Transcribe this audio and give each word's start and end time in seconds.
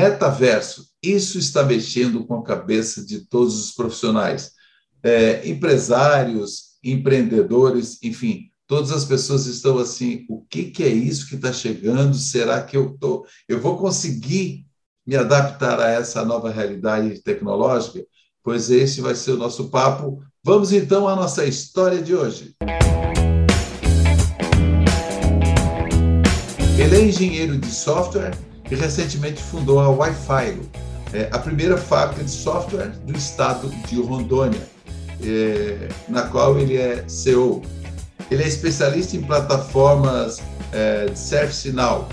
metaverso, 0.00 0.86
isso 1.02 1.38
está 1.38 1.62
mexendo 1.62 2.24
com 2.24 2.36
a 2.36 2.42
cabeça 2.42 3.04
de 3.04 3.26
todos 3.26 3.58
os 3.58 3.72
profissionais, 3.72 4.52
é, 5.02 5.46
empresários, 5.46 6.78
empreendedores, 6.82 7.98
enfim, 8.02 8.50
todas 8.66 8.92
as 8.92 9.04
pessoas 9.04 9.46
estão 9.46 9.78
assim: 9.78 10.24
o 10.28 10.40
que, 10.42 10.70
que 10.70 10.82
é 10.82 10.88
isso 10.88 11.28
que 11.28 11.34
está 11.34 11.52
chegando? 11.52 12.14
Será 12.14 12.62
que 12.62 12.76
eu 12.76 12.96
tô, 12.98 13.26
eu 13.46 13.60
vou 13.60 13.76
conseguir 13.76 14.64
me 15.06 15.16
adaptar 15.16 15.78
a 15.78 15.90
essa 15.90 16.24
nova 16.24 16.50
realidade 16.50 17.20
tecnológica? 17.22 18.04
Pois 18.42 18.70
esse 18.70 19.02
vai 19.02 19.14
ser 19.14 19.32
o 19.32 19.36
nosso 19.36 19.68
papo. 19.68 20.22
Vamos 20.42 20.72
então 20.72 21.06
à 21.06 21.14
nossa 21.14 21.44
história 21.44 22.00
de 22.00 22.14
hoje. 22.14 22.54
Ele 26.78 26.96
é 26.96 27.04
engenheiro 27.04 27.58
de 27.58 27.70
software 27.70 28.49
e 28.70 28.74
recentemente 28.74 29.42
fundou 29.42 29.80
a 29.80 29.88
Wi-Fi, 29.88 30.60
é, 31.12 31.28
a 31.32 31.38
primeira 31.38 31.76
fábrica 31.76 32.22
de 32.22 32.30
software 32.30 32.92
do 33.04 33.16
estado 33.16 33.68
de 33.88 34.00
Rondônia, 34.00 34.60
é, 35.22 35.88
na 36.08 36.22
qual 36.22 36.58
ele 36.58 36.76
é 36.76 37.04
CEO. 37.08 37.62
Ele 38.30 38.44
é 38.44 38.46
especialista 38.46 39.16
em 39.16 39.22
plataformas 39.22 40.40
é, 40.72 41.06
de 41.06 41.72
Now. 41.72 42.08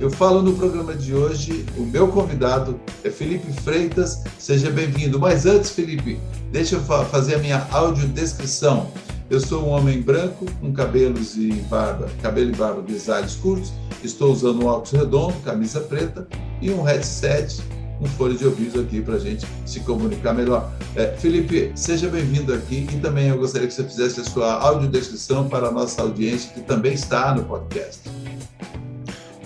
Eu 0.00 0.10
falo 0.10 0.42
no 0.42 0.54
programa 0.54 0.94
de 0.94 1.14
hoje, 1.14 1.64
o 1.76 1.82
meu 1.82 2.08
convidado 2.08 2.80
é 3.04 3.10
Felipe 3.10 3.52
Freitas, 3.62 4.24
seja 4.38 4.68
bem-vindo. 4.68 5.20
Mas 5.20 5.46
antes, 5.46 5.70
Felipe, 5.70 6.18
deixa 6.50 6.74
eu 6.74 6.82
fazer 7.04 7.36
a 7.36 7.38
minha 7.38 7.64
audiodescrição. 7.70 8.90
Eu 9.32 9.40
sou 9.40 9.64
um 9.64 9.70
homem 9.70 10.02
branco, 10.02 10.44
com 10.60 10.74
cabelos 10.74 11.38
e 11.38 11.52
barba, 11.70 12.06
cabelo 12.20 12.50
e 12.50 12.54
barba 12.54 12.82
grisalhos 12.82 13.34
curtos, 13.36 13.72
Estou 14.04 14.30
usando 14.30 14.62
um 14.62 14.66
óculos 14.66 14.90
redondo, 14.90 15.32
camisa 15.42 15.80
preta 15.80 16.28
e 16.60 16.70
um 16.70 16.82
headset 16.82 17.62
com 17.98 18.04
fone 18.04 18.36
de 18.36 18.44
ouvido 18.44 18.82
aqui 18.82 19.00
para 19.00 19.14
a 19.14 19.18
gente 19.18 19.46
se 19.64 19.80
comunicar 19.80 20.34
melhor. 20.34 20.70
É, 20.94 21.16
Felipe, 21.16 21.72
seja 21.74 22.10
bem-vindo 22.10 22.52
aqui 22.52 22.86
e 22.92 23.00
também 23.00 23.28
eu 23.28 23.38
gostaria 23.38 23.66
que 23.66 23.72
você 23.72 23.84
fizesse 23.84 24.20
a 24.20 24.24
sua 24.24 24.52
audiodescrição 24.52 25.48
para 25.48 25.68
a 25.68 25.70
nossa 25.70 26.02
audiência 26.02 26.52
que 26.52 26.60
também 26.60 26.92
está 26.92 27.34
no 27.34 27.42
podcast. 27.44 28.10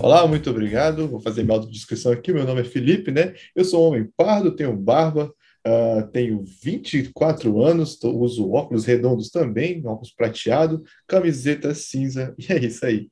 Olá, 0.00 0.27
muito 0.27 0.50
obrigado. 0.50 1.06
Vou 1.06 1.21
fazer 1.21 1.45
minha 1.45 1.59
audiodescrição 1.59 2.11
aqui. 2.11 2.33
Meu 2.33 2.45
nome 2.45 2.62
é 2.62 2.65
Felipe, 2.65 3.12
né? 3.12 3.34
Eu 3.55 3.65
sou 3.65 3.84
um 3.84 3.89
homem 3.91 4.11
pardo, 4.17 4.50
tenho 4.50 4.77
barba, 4.77 5.33
uh, 5.67 6.06
tenho 6.12 6.45
24 6.62 7.62
anos, 7.62 7.97
tô, 7.97 8.17
uso 8.17 8.50
óculos 8.50 8.84
redondos 8.84 9.31
também, 9.31 9.84
óculos 9.86 10.12
prateado, 10.12 10.83
camiseta 11.06 11.75
cinza, 11.75 12.34
e 12.39 12.53
é 12.53 12.64
isso 12.64 12.86
aí. 12.86 13.11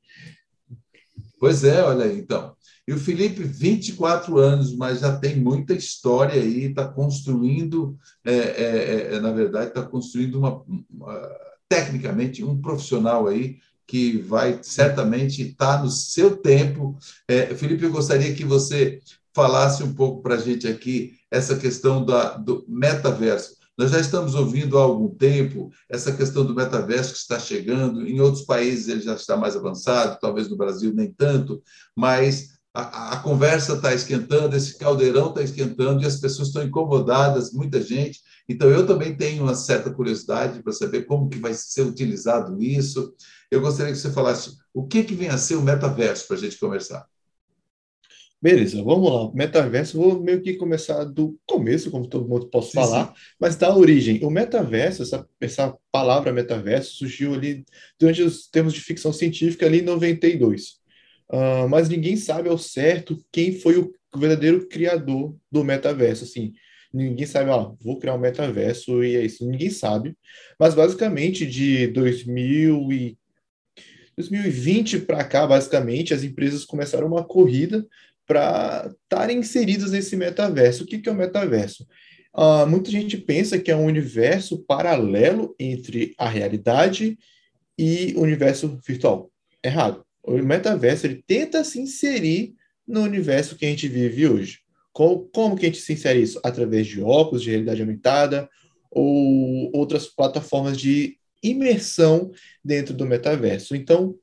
Pois 1.39 1.63
é, 1.63 1.83
olha 1.83 2.05
aí, 2.05 2.19
então. 2.19 2.55
E 2.87 2.93
o 2.93 2.99
Felipe, 2.99 3.43
24 3.43 4.37
anos, 4.37 4.75
mas 4.75 4.99
já 4.99 5.17
tem 5.17 5.35
muita 5.35 5.73
história 5.73 6.41
aí, 6.41 6.65
está 6.65 6.87
construindo, 6.87 7.97
é, 8.23 8.33
é, 8.33 9.15
é, 9.15 9.19
na 9.19 9.31
verdade, 9.31 9.69
está 9.69 9.81
construindo 9.81 10.37
uma, 10.37 10.63
uma, 10.89 11.29
tecnicamente 11.67 12.43
um 12.43 12.61
profissional 12.61 13.27
aí 13.27 13.57
que 13.87 14.17
vai 14.19 14.59
certamente 14.61 15.41
estar 15.41 15.77
tá 15.77 15.83
no 15.83 15.89
seu 15.89 16.37
tempo. 16.37 16.97
É, 17.27 17.53
Felipe, 17.55 17.83
eu 17.83 17.91
gostaria 17.91 18.33
que 18.33 18.45
você 18.45 18.99
falasse 19.33 19.83
um 19.83 19.93
pouco 19.93 20.21
para 20.21 20.35
a 20.35 20.39
gente 20.39 20.67
aqui 20.67 21.13
essa 21.35 21.55
questão 21.57 22.03
da, 22.03 22.37
do 22.37 22.65
metaverso. 22.67 23.55
Nós 23.77 23.91
já 23.91 23.99
estamos 23.99 24.35
ouvindo 24.35 24.77
há 24.77 24.81
algum 24.81 25.09
tempo 25.09 25.69
essa 25.89 26.13
questão 26.13 26.45
do 26.45 26.55
metaverso 26.55 27.11
que 27.11 27.19
está 27.19 27.37
chegando, 27.37 28.07
em 28.07 28.21
outros 28.21 28.45
países 28.45 28.87
ele 28.87 29.01
já 29.01 29.15
está 29.15 29.35
mais 29.35 29.55
avançado, 29.55 30.17
talvez 30.21 30.49
no 30.49 30.55
Brasil 30.55 30.93
nem 30.93 31.11
tanto, 31.11 31.61
mas 31.93 32.55
a, 32.73 33.13
a 33.13 33.17
conversa 33.17 33.73
está 33.73 33.93
esquentando, 33.93 34.55
esse 34.55 34.77
caldeirão 34.77 35.29
está 35.29 35.41
esquentando 35.41 36.01
e 36.01 36.05
as 36.05 36.15
pessoas 36.15 36.47
estão 36.47 36.63
incomodadas, 36.63 37.51
muita 37.51 37.81
gente. 37.81 38.21
Então, 38.47 38.69
eu 38.69 38.85
também 38.85 39.15
tenho 39.15 39.43
uma 39.43 39.55
certa 39.55 39.89
curiosidade 39.89 40.63
para 40.63 40.71
saber 40.71 41.03
como 41.05 41.29
que 41.29 41.39
vai 41.39 41.53
ser 41.53 41.81
utilizado 41.81 42.61
isso. 42.61 43.13
Eu 43.49 43.59
gostaria 43.59 43.91
que 43.91 43.99
você 43.99 44.11
falasse 44.11 44.55
o 44.73 44.85
que, 44.87 45.03
que 45.03 45.15
vem 45.15 45.29
a 45.29 45.37
ser 45.37 45.55
o 45.55 45.61
metaverso 45.61 46.27
para 46.27 46.37
a 46.37 46.39
gente 46.39 46.59
conversar. 46.59 47.05
Beleza, 48.45 48.83
vamos 48.83 49.11
lá. 49.11 49.31
Metaverso, 49.33 49.97
vou 49.97 50.21
meio 50.21 50.39
que 50.39 50.53
começar 50.53 51.03
do 51.03 51.35
começo, 51.47 51.89
como 51.89 52.07
todo 52.07 52.29
mundo 52.29 52.47
pode 52.47 52.71
falar, 52.71 53.07
sim. 53.07 53.13
mas 53.39 53.55
da 53.55 53.75
origem. 53.75 54.23
O 54.23 54.29
metaverso, 54.29 55.01
essa, 55.01 55.27
essa 55.41 55.75
palavra 55.91 56.31
metaverso, 56.31 56.93
surgiu 56.93 57.33
ali 57.33 57.65
durante 57.99 58.21
os 58.21 58.47
termos 58.47 58.71
de 58.71 58.81
ficção 58.81 59.11
científica 59.11 59.65
ali 59.65 59.79
em 59.79 59.81
92. 59.81 60.73
Uh, 61.27 61.35
ah, 61.35 61.67
mas 61.67 61.89
ninguém 61.89 62.15
sabe 62.15 62.47
ao 62.47 62.59
certo 62.59 63.17
quem 63.31 63.51
foi 63.59 63.79
o 63.79 63.91
verdadeiro 64.15 64.67
criador 64.67 65.35
do 65.51 65.63
metaverso. 65.63 66.25
Assim, 66.25 66.53
ninguém 66.93 67.25
sabe, 67.25 67.49
ó, 67.49 67.73
vou 67.81 67.97
criar 67.97 68.13
um 68.13 68.19
metaverso 68.19 69.03
e 69.03 69.15
é 69.15 69.25
isso. 69.25 69.43
Ninguém 69.43 69.71
sabe. 69.71 70.15
Mas 70.59 70.75
basicamente 70.75 71.47
de 71.47 71.87
2000 71.87 72.91
e 72.91 73.17
2020 74.15 74.99
para 74.99 75.23
cá, 75.23 75.47
basicamente, 75.47 76.13
as 76.13 76.23
empresas 76.23 76.63
começaram 76.63 77.07
uma 77.07 77.23
corrida 77.23 77.85
para 78.25 78.91
estarem 79.03 79.39
inseridos 79.39 79.91
nesse 79.91 80.15
metaverso. 80.15 80.83
O 80.83 80.87
que, 80.87 80.99
que 80.99 81.09
é 81.09 81.11
o 81.11 81.15
metaverso? 81.15 81.85
Uh, 82.33 82.67
muita 82.67 82.91
gente 82.91 83.17
pensa 83.17 83.57
que 83.57 83.71
é 83.71 83.75
um 83.75 83.85
universo 83.85 84.59
paralelo 84.65 85.55
entre 85.57 86.13
a 86.17 86.27
realidade 86.27 87.17
e 87.77 88.13
o 88.17 88.21
universo 88.21 88.79
virtual. 88.85 89.31
Errado. 89.63 90.05
O 90.23 90.33
metaverso 90.33 91.05
ele 91.05 91.23
tenta 91.25 91.63
se 91.63 91.79
inserir 91.79 92.55
no 92.87 93.01
universo 93.01 93.55
que 93.55 93.65
a 93.65 93.69
gente 93.69 93.87
vive 93.87 94.27
hoje. 94.27 94.59
Como, 94.91 95.29
como 95.33 95.55
que 95.55 95.65
a 95.65 95.69
gente 95.69 95.81
se 95.81 95.93
insere 95.93 96.21
isso? 96.21 96.39
Através 96.43 96.87
de 96.87 97.01
óculos 97.01 97.41
de 97.41 97.51
realidade 97.51 97.81
aumentada 97.81 98.49
ou 98.91 99.69
outras 99.73 100.07
plataformas 100.07 100.77
de 100.77 101.17
imersão 101.43 102.31
dentro 102.63 102.93
do 102.93 103.05
metaverso. 103.05 103.75
Então, 103.75 104.15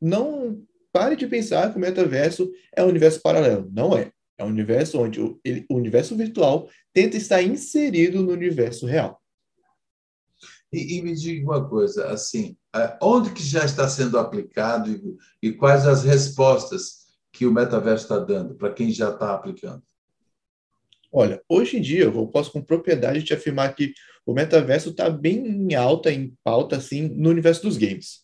não 0.00 0.62
pare 0.92 1.16
de 1.16 1.26
pensar 1.26 1.70
que 1.70 1.76
o 1.76 1.80
metaverso 1.80 2.50
é 2.74 2.84
um 2.84 2.88
universo 2.88 3.20
paralelo. 3.20 3.68
Não 3.72 3.96
é. 3.96 4.12
É 4.38 4.44
um 4.44 4.48
universo 4.48 5.00
onde 5.00 5.20
o, 5.20 5.40
ele, 5.44 5.64
o 5.70 5.76
universo 5.76 6.16
virtual 6.16 6.68
tenta 6.92 7.16
estar 7.16 7.42
inserido 7.42 8.22
no 8.22 8.32
universo 8.32 8.86
real. 8.86 9.20
E, 10.72 10.96
e, 10.96 11.02
me 11.02 11.14
diga 11.14 11.44
uma 11.44 11.68
coisa, 11.68 12.08
assim, 12.08 12.56
onde 13.00 13.30
que 13.32 13.42
já 13.42 13.64
está 13.64 13.88
sendo 13.88 14.18
aplicado 14.18 14.90
e, 14.90 15.48
e 15.48 15.52
quais 15.52 15.86
as 15.86 16.02
respostas 16.02 17.02
que 17.30 17.46
o 17.46 17.52
metaverso 17.52 18.04
está 18.04 18.18
dando 18.18 18.54
para 18.54 18.72
quem 18.72 18.90
já 18.90 19.10
está 19.10 19.34
aplicando? 19.34 19.82
Olha, 21.12 21.42
hoje 21.46 21.76
em 21.76 21.82
dia 21.82 22.04
eu 22.04 22.26
posso 22.28 22.50
com 22.50 22.62
propriedade 22.62 23.22
te 23.22 23.34
afirmar 23.34 23.74
que 23.74 23.92
o 24.24 24.32
metaverso 24.32 24.90
está 24.90 25.10
bem 25.10 25.46
em 25.46 25.74
alta, 25.74 26.10
em 26.10 26.34
pauta, 26.42 26.76
assim, 26.76 27.06
no 27.08 27.28
universo 27.28 27.62
dos 27.62 27.76
games. 27.76 28.21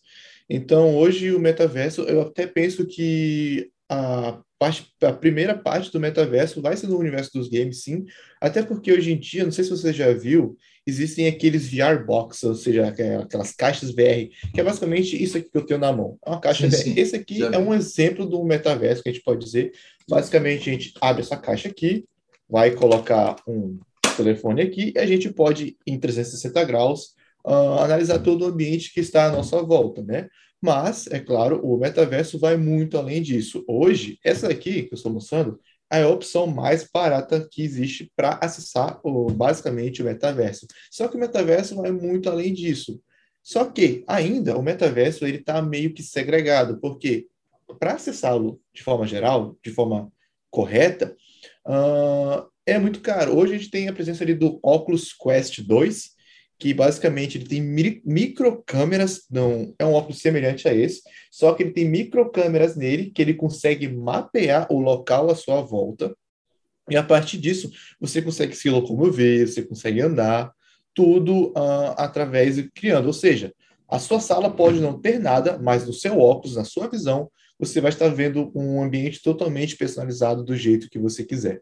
Então, 0.49 0.95
hoje 0.97 1.31
o 1.31 1.39
metaverso, 1.39 2.01
eu 2.03 2.21
até 2.21 2.47
penso 2.47 2.85
que 2.85 3.69
a, 3.87 4.41
parte, 4.57 4.91
a 5.01 5.13
primeira 5.13 5.57
parte 5.57 5.91
do 5.91 5.99
metaverso 5.99 6.61
vai 6.61 6.75
ser 6.75 6.87
no 6.87 6.97
universo 6.97 7.31
dos 7.33 7.47
games, 7.47 7.83
sim. 7.83 8.05
Até 8.41 8.63
porque 8.63 8.91
hoje 8.91 9.11
em 9.11 9.19
dia, 9.19 9.43
não 9.43 9.51
sei 9.51 9.63
se 9.63 9.69
você 9.69 9.93
já 9.93 10.11
viu, 10.11 10.57
existem 10.85 11.27
aqueles 11.27 11.71
VR 11.71 12.03
box, 12.05 12.43
ou 12.43 12.55
seja, 12.55 12.87
aquelas 12.87 13.51
caixas 13.51 13.91
VR, 13.91 14.27
que 14.53 14.59
é 14.59 14.63
basicamente 14.63 15.21
isso 15.21 15.37
aqui 15.37 15.49
que 15.49 15.57
eu 15.57 15.65
tenho 15.65 15.79
na 15.79 15.93
mão. 15.93 16.17
É 16.25 16.29
uma 16.29 16.41
caixa 16.41 16.69
sim, 16.69 16.93
VR. 16.93 16.97
Esse 16.99 17.15
aqui 17.15 17.43
é 17.43 17.57
um 17.57 17.73
exemplo 17.73 18.25
do 18.25 18.43
metaverso 18.43 19.03
que 19.03 19.09
a 19.09 19.11
gente 19.11 19.23
pode 19.23 19.45
dizer. 19.45 19.71
Basicamente, 20.07 20.69
a 20.69 20.73
gente 20.73 20.93
abre 20.99 21.21
essa 21.21 21.37
caixa 21.37 21.69
aqui, 21.69 22.05
vai 22.49 22.71
colocar 22.71 23.35
um 23.47 23.79
telefone 24.17 24.61
aqui 24.61 24.91
e 24.95 24.99
a 24.99 25.05
gente 25.05 25.29
pode, 25.29 25.77
em 25.85 25.97
360 25.99 26.63
graus, 26.65 27.13
uh, 27.45 27.79
analisar 27.79 28.19
todo 28.19 28.43
o 28.43 28.47
ambiente 28.47 28.93
que 28.93 28.99
está 28.99 29.25
à 29.25 29.31
nossa 29.31 29.61
volta, 29.61 30.01
né? 30.01 30.27
Mas, 30.61 31.07
é 31.07 31.19
claro, 31.19 31.61
o 31.65 31.77
metaverso 31.77 32.37
vai 32.37 32.57
muito 32.57 32.97
além 32.97 33.21
disso. 33.21 33.63
Hoje, 33.67 34.19
essa 34.23 34.49
aqui 34.49 34.83
que 34.83 34.93
eu 34.93 34.97
estou 34.97 35.11
mostrando 35.11 35.59
é 35.91 36.03
a 36.03 36.09
opção 36.09 36.45
mais 36.45 36.87
barata 36.93 37.47
que 37.49 37.63
existe 37.63 38.11
para 38.15 38.39
acessar 38.41 38.99
o, 39.03 39.29
basicamente 39.31 40.01
o 40.01 40.05
metaverso. 40.05 40.67
Só 40.91 41.07
que 41.07 41.15
o 41.15 41.19
metaverso 41.19 41.75
vai 41.75 41.91
muito 41.91 42.29
além 42.29 42.53
disso. 42.53 43.01
Só 43.41 43.65
que 43.65 44.03
ainda 44.07 44.57
o 44.57 44.61
metaverso 44.61 45.25
ele 45.25 45.37
está 45.37 45.61
meio 45.61 45.93
que 45.93 46.03
segregado, 46.03 46.79
porque 46.79 47.27
para 47.79 47.93
acessá-lo 47.93 48.61
de 48.73 48.83
forma 48.83 49.07
geral, 49.07 49.57
de 49.63 49.71
forma 49.71 50.11
correta, 50.51 51.15
uh, 51.65 52.47
é 52.65 52.77
muito 52.77 53.01
caro. 53.01 53.35
Hoje 53.35 53.55
a 53.55 53.57
gente 53.57 53.71
tem 53.71 53.87
a 53.87 53.93
presença 53.93 54.23
ali 54.23 54.33
do 54.33 54.59
Oculus 54.61 55.13
Quest 55.13 55.61
2, 55.61 56.11
que 56.59 56.73
basicamente 56.73 57.37
ele 57.37 57.45
tem 57.45 57.61
microcâmeras, 58.05 59.23
não 59.31 59.73
é 59.79 59.85
um 59.85 59.93
óculos 59.93 60.19
semelhante 60.19 60.67
a 60.67 60.73
esse, 60.73 61.01
só 61.31 61.53
que 61.53 61.63
ele 61.63 61.71
tem 61.71 61.87
microcâmeras 61.87 62.75
nele 62.75 63.11
que 63.11 63.21
ele 63.21 63.33
consegue 63.33 63.87
mapear 63.87 64.67
o 64.69 64.79
local 64.79 65.29
à 65.29 65.35
sua 65.35 65.61
volta. 65.61 66.13
E 66.89 66.97
a 66.97 67.03
partir 67.03 67.37
disso, 67.37 67.71
você 67.99 68.21
consegue 68.21 68.53
se 68.55 68.69
locomover, 68.69 69.47
você 69.47 69.61
consegue 69.63 70.01
andar, 70.01 70.51
tudo 70.93 71.49
uh, 71.49 71.95
através 71.95 72.55
de 72.57 72.69
criando. 72.69 73.05
Ou 73.05 73.13
seja, 73.13 73.53
a 73.87 73.97
sua 73.97 74.19
sala 74.19 74.49
pode 74.49 74.81
não 74.81 74.99
ter 74.99 75.17
nada, 75.17 75.57
mas 75.57 75.87
no 75.87 75.93
seu 75.93 76.19
óculos, 76.19 76.57
na 76.57 76.65
sua 76.65 76.89
visão, 76.89 77.31
você 77.57 77.79
vai 77.79 77.89
estar 77.89 78.09
vendo 78.09 78.51
um 78.53 78.83
ambiente 78.83 79.21
totalmente 79.21 79.77
personalizado 79.77 80.43
do 80.43 80.57
jeito 80.57 80.89
que 80.89 80.99
você 80.99 81.23
quiser. 81.23 81.61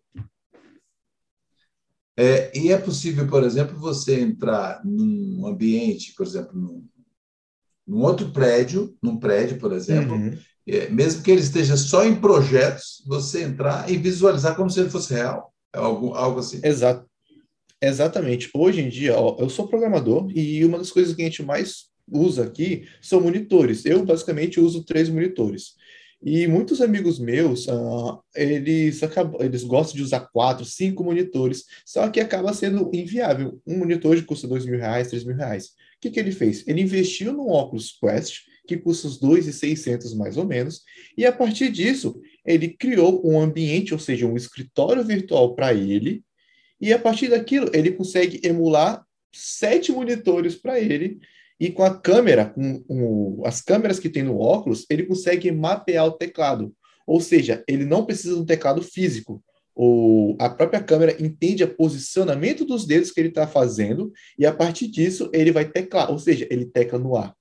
É, 2.17 2.57
e 2.57 2.71
é 2.71 2.77
possível, 2.77 3.27
por 3.27 3.43
exemplo, 3.43 3.77
você 3.77 4.19
entrar 4.19 4.81
num 4.83 5.45
ambiente, 5.45 6.13
por 6.15 6.25
exemplo, 6.25 6.59
num, 6.59 6.83
num 7.85 8.01
outro 8.01 8.31
prédio, 8.31 8.97
num 9.01 9.17
prédio, 9.17 9.59
por 9.59 9.71
exemplo, 9.71 10.15
uhum. 10.15 10.35
é, 10.67 10.89
mesmo 10.89 11.21
que 11.21 11.29
ele 11.29 11.41
esteja 11.41 11.77
só 11.77 12.03
em 12.03 12.19
projetos, 12.19 13.03
você 13.05 13.43
entrar 13.43 13.89
e 13.91 13.97
visualizar 13.97 14.55
como 14.55 14.69
se 14.69 14.79
ele 14.79 14.89
fosse 14.89 15.13
real. 15.13 15.53
É 15.71 15.77
algo, 15.77 16.13
algo 16.15 16.39
assim. 16.39 16.59
Exato. 16.63 17.05
Exatamente. 17.79 18.49
Hoje 18.55 18.81
em 18.81 18.89
dia, 18.89 19.15
ó, 19.15 19.37
eu 19.39 19.49
sou 19.49 19.67
programador 19.67 20.31
e 20.35 20.65
uma 20.65 20.79
das 20.79 20.89
coisas 20.89 21.13
que 21.13 21.21
a 21.21 21.25
gente 21.25 21.43
mais 21.43 21.85
usa 22.11 22.43
aqui 22.43 22.87
são 22.99 23.21
monitores. 23.21 23.85
Eu, 23.85 24.03
basicamente, 24.03 24.59
uso 24.59 24.83
três 24.83 25.09
monitores. 25.09 25.75
E 26.29 26.45
muitos 26.45 26.81
amigos 26.81 27.19
meus, 27.19 27.69
uh, 27.69 28.21
eles, 28.35 29.01
acabam, 29.01 29.41
eles 29.41 29.63
gostam 29.63 29.95
de 29.95 30.03
usar 30.03 30.19
quatro, 30.19 30.65
cinco 30.65 31.01
monitores, 31.01 31.63
só 31.85 32.09
que 32.09 32.19
acaba 32.19 32.53
sendo 32.53 32.91
inviável. 32.93 33.61
Um 33.65 33.77
monitor 33.77 34.13
de 34.13 34.23
custa 34.23 34.45
dois 34.45 34.65
mil 34.65 34.77
reais, 34.77 35.07
três 35.07 35.23
mil 35.23 35.37
reais. 35.37 35.67
O 35.67 36.01
que, 36.01 36.11
que 36.11 36.19
ele 36.19 36.33
fez? 36.33 36.67
Ele 36.67 36.81
investiu 36.81 37.31
no 37.31 37.47
Oculus 37.47 37.97
Quest, 37.97 38.39
que 38.67 38.75
custa 38.75 39.07
os 39.07 39.17
2.600 39.21 40.17
mais 40.17 40.35
ou 40.35 40.45
menos, 40.45 40.81
e 41.17 41.25
a 41.25 41.31
partir 41.31 41.71
disso, 41.71 42.19
ele 42.45 42.75
criou 42.77 43.25
um 43.25 43.39
ambiente, 43.39 43.93
ou 43.93 43.99
seja, 43.99 44.27
um 44.27 44.35
escritório 44.35 45.05
virtual 45.05 45.55
para 45.55 45.73
ele, 45.73 46.25
e 46.81 46.91
a 46.91 46.99
partir 46.99 47.29
daquilo, 47.29 47.71
ele 47.73 47.91
consegue 47.91 48.41
emular 48.45 49.01
sete 49.33 49.93
monitores 49.93 50.55
para 50.55 50.77
ele, 50.77 51.19
e 51.59 51.71
com 51.71 51.83
a 51.83 51.93
câmera, 51.93 52.45
com, 52.45 52.79
com, 52.83 53.41
as 53.45 53.61
câmeras 53.61 53.99
que 53.99 54.09
tem 54.09 54.23
no 54.23 54.39
óculos, 54.39 54.85
ele 54.89 55.03
consegue 55.03 55.51
mapear 55.51 56.05
o 56.05 56.11
teclado. 56.11 56.73
Ou 57.05 57.19
seja, 57.19 57.63
ele 57.67 57.85
não 57.85 58.05
precisa 58.05 58.35
de 58.35 58.41
um 58.41 58.45
teclado 58.45 58.81
físico. 58.81 59.43
O, 59.75 60.35
a 60.39 60.49
própria 60.49 60.81
câmera 60.81 61.15
entende 61.23 61.63
o 61.63 61.75
posicionamento 61.75 62.65
dos 62.65 62.85
dedos 62.85 63.11
que 63.11 63.19
ele 63.19 63.29
está 63.29 63.47
fazendo 63.47 64.11
e 64.37 64.45
a 64.45 64.51
partir 64.51 64.87
disso 64.87 65.29
ele 65.31 65.51
vai 65.51 65.65
teclar, 65.65 66.11
ou 66.11 66.17
seja, 66.17 66.47
ele 66.49 66.65
tecla 66.65 66.97
no 66.97 67.15
ar. 67.15 67.33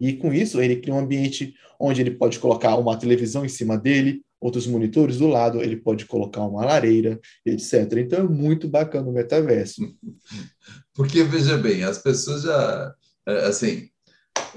E 0.00 0.12
com 0.14 0.32
isso 0.32 0.60
ele 0.60 0.76
cria 0.76 0.94
um 0.94 0.98
ambiente 0.98 1.54
onde 1.78 2.00
ele 2.00 2.10
pode 2.12 2.38
colocar 2.38 2.76
uma 2.76 2.98
televisão 2.98 3.44
em 3.44 3.48
cima 3.48 3.78
dele, 3.78 4.22
outros 4.40 4.66
monitores 4.66 5.18
do 5.18 5.26
lado, 5.26 5.62
ele 5.62 5.76
pode 5.76 6.04
colocar 6.04 6.42
uma 6.42 6.64
lareira, 6.64 7.18
etc. 7.46 7.92
Então 7.96 8.20
é 8.20 8.22
muito 8.24 8.68
bacana 8.68 9.08
o 9.08 9.12
metaverso. 9.12 9.82
Porque 10.94 11.22
veja 11.22 11.56
bem, 11.56 11.82
as 11.82 11.98
pessoas 11.98 12.42
já 12.42 12.94
assim, 13.26 13.88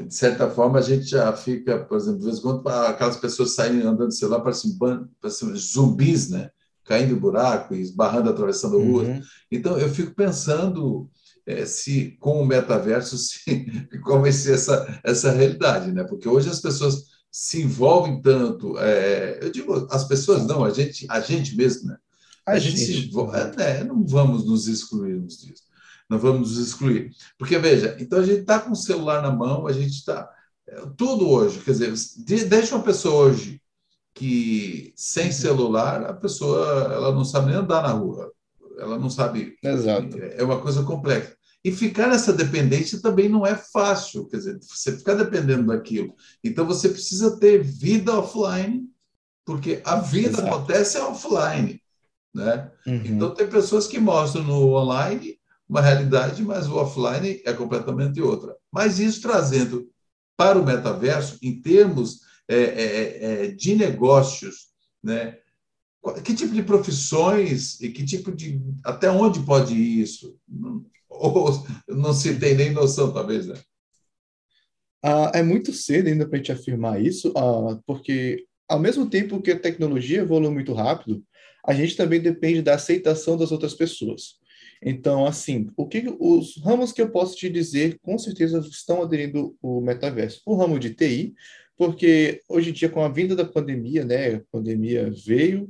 de 0.05 0.13
certa 0.13 0.49
forma, 0.49 0.79
a 0.79 0.81
gente 0.81 1.05
já 1.05 1.31
fica, 1.33 1.79
por 1.79 1.97
exemplo, 1.97 2.19
de 2.19 2.25
vez 2.25 2.37
em 2.37 2.41
quando, 2.41 2.67
aquelas 2.67 3.17
pessoas 3.17 3.55
saem 3.55 3.81
andando, 3.81 4.11
sei 4.11 4.27
lá, 4.27 4.39
parecem, 4.39 4.77
parecem 5.21 5.55
zumbis, 5.55 6.29
né? 6.29 6.49
Caindo 6.85 7.13
em 7.13 7.19
buraco, 7.19 7.75
esbarrando, 7.75 8.29
atravessando 8.29 8.79
rua. 8.79 9.03
Uhum. 9.03 9.21
Então, 9.51 9.77
eu 9.77 9.89
fico 9.89 10.13
pensando 10.13 11.09
é, 11.45 11.65
se, 11.65 12.17
com 12.19 12.41
o 12.41 12.45
metaverso, 12.45 13.17
se, 13.17 13.89
qual 14.03 14.21
vai 14.21 14.31
ser 14.31 14.53
essa, 14.53 14.99
essa 15.03 15.31
realidade, 15.31 15.91
né? 15.91 16.03
Porque 16.03 16.29
hoje 16.29 16.49
as 16.49 16.61
pessoas 16.61 17.17
se 17.31 17.61
envolvem 17.61 18.21
tanto, 18.21 18.77
é, 18.79 19.39
eu 19.41 19.51
digo, 19.51 19.87
as 19.91 20.07
pessoas 20.07 20.45
não, 20.45 20.63
a 20.63 20.71
gente, 20.71 21.05
a 21.09 21.19
gente 21.19 21.55
mesmo, 21.55 21.89
né? 21.89 21.97
A, 22.45 22.53
a 22.53 22.59
gente, 22.59 22.77
gente, 22.77 23.01
se 23.01 23.07
envolve, 23.07 23.37
é, 23.37 23.51
né? 23.55 23.83
não 23.83 24.05
vamos 24.05 24.45
nos 24.45 24.67
excluirmos 24.67 25.39
disso 25.39 25.67
não 26.09 26.17
vamos 26.17 26.51
nos 26.51 26.67
excluir. 26.67 27.11
Porque, 27.37 27.57
veja, 27.57 27.95
então 27.99 28.19
a 28.19 28.23
gente 28.23 28.41
está 28.41 28.59
com 28.59 28.71
o 28.71 28.75
celular 28.75 29.21
na 29.21 29.31
mão, 29.31 29.67
a 29.67 29.73
gente 29.73 29.91
está. 29.91 30.29
É, 30.67 30.81
tudo 30.95 31.29
hoje, 31.29 31.59
quer 31.59 31.71
dizer, 31.71 32.45
deixa 32.45 32.75
uma 32.75 32.83
pessoa 32.83 33.25
hoje 33.25 33.61
que 34.13 34.93
sem 34.95 35.31
celular, 35.31 36.03
a 36.05 36.13
pessoa 36.13 36.91
ela 36.91 37.13
não 37.13 37.23
sabe 37.23 37.47
nem 37.47 37.55
andar 37.55 37.83
na 37.83 37.91
rua, 37.91 38.31
ela 38.79 38.97
não 38.97 39.09
sabe. 39.09 39.57
Exato. 39.61 40.17
É 40.17 40.43
uma 40.43 40.59
coisa 40.59 40.83
complexa. 40.83 41.35
E 41.63 41.71
ficar 41.71 42.07
nessa 42.07 42.31
dependência 42.31 43.01
também 43.01 43.27
não 43.27 43.45
é 43.45 43.55
fácil, 43.55 44.25
quer 44.27 44.37
dizer, 44.37 44.59
você 44.61 44.97
ficar 44.97 45.15
dependendo 45.15 45.67
daquilo. 45.67 46.15
Então 46.43 46.65
você 46.65 46.87
precisa 46.89 47.37
ter 47.37 47.61
vida 47.61 48.17
offline, 48.17 48.87
porque 49.45 49.81
a 49.83 49.97
vida 49.97 50.39
Exato. 50.39 50.47
acontece 50.47 50.97
offline. 50.97 51.81
Né? 52.33 52.71
Uhum. 52.85 53.01
Então 53.05 53.33
tem 53.33 53.47
pessoas 53.47 53.87
que 53.87 53.99
mostram 53.99 54.43
no 54.43 54.75
online 54.75 55.36
uma 55.69 55.81
realidade, 55.81 56.43
mas 56.43 56.67
o 56.67 56.75
offline 56.75 57.41
é 57.45 57.53
completamente 57.53 58.21
outra. 58.21 58.55
Mas 58.71 58.99
isso 58.99 59.21
trazendo 59.21 59.89
para 60.37 60.59
o 60.59 60.65
metaverso, 60.65 61.37
em 61.41 61.61
termos 61.61 62.21
é, 62.47 62.55
é, 62.55 62.63
é, 62.63 63.45
é 63.45 63.47
de 63.51 63.75
negócios, 63.75 64.67
né? 65.03 65.37
Que 66.23 66.33
tipo 66.33 66.53
de 66.53 66.63
profissões 66.63 67.81
e 67.81 67.89
que 67.89 68.05
tipo 68.05 68.31
de. 68.31 68.61
Até 68.85 69.11
onde 69.11 69.41
pode 69.41 69.73
ir 69.73 70.01
isso? 70.01 70.37
Ou 71.09 71.65
não 71.89 72.13
se 72.13 72.39
tem 72.39 72.55
nem 72.55 72.71
noção, 72.71 73.11
talvez, 73.11 73.47
né? 73.47 73.55
Ah, 75.03 75.31
é 75.33 75.43
muito 75.43 75.73
cedo 75.73 76.07
ainda 76.07 76.25
para 76.25 76.35
a 76.35 76.37
gente 76.37 76.51
afirmar 76.51 77.01
isso, 77.01 77.33
ah, 77.35 77.79
porque 77.85 78.45
ao 78.67 78.79
mesmo 78.79 79.09
tempo 79.09 79.41
que 79.41 79.51
a 79.51 79.59
tecnologia 79.59 80.21
evolui 80.21 80.49
muito 80.49 80.73
rápido, 80.73 81.23
a 81.65 81.73
gente 81.73 81.95
também 81.95 82.21
depende 82.21 82.61
da 82.61 82.75
aceitação 82.75 83.37
das 83.37 83.51
outras 83.51 83.73
pessoas. 83.73 84.37
Então, 84.81 85.25
assim, 85.25 85.69
o 85.75 85.87
que 85.87 86.03
os 86.19 86.57
ramos 86.63 86.91
que 86.91 87.01
eu 87.01 87.09
posso 87.09 87.35
te 87.35 87.49
dizer, 87.49 87.99
com 88.01 88.17
certeza 88.17 88.59
estão 88.59 89.01
aderindo 89.01 89.55
o 89.61 89.81
metaverso. 89.81 90.41
O 90.45 90.55
ramo 90.55 90.79
de 90.79 90.93
TI, 90.93 91.33
porque 91.77 92.41
hoje 92.47 92.69
em 92.69 92.73
dia, 92.73 92.89
com 92.89 93.03
a 93.03 93.09
vinda 93.09 93.35
da 93.35 93.45
pandemia, 93.45 94.03
né, 94.03 94.35
a 94.35 94.41
pandemia 94.51 95.11
veio, 95.25 95.69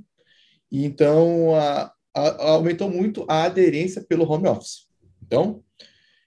e 0.72 0.86
então 0.86 1.56
a, 1.56 1.92
a, 2.14 2.52
aumentou 2.52 2.90
muito 2.90 3.26
a 3.28 3.44
aderência 3.44 4.04
pelo 4.04 4.30
home 4.30 4.48
office. 4.48 4.88
Então, 5.26 5.64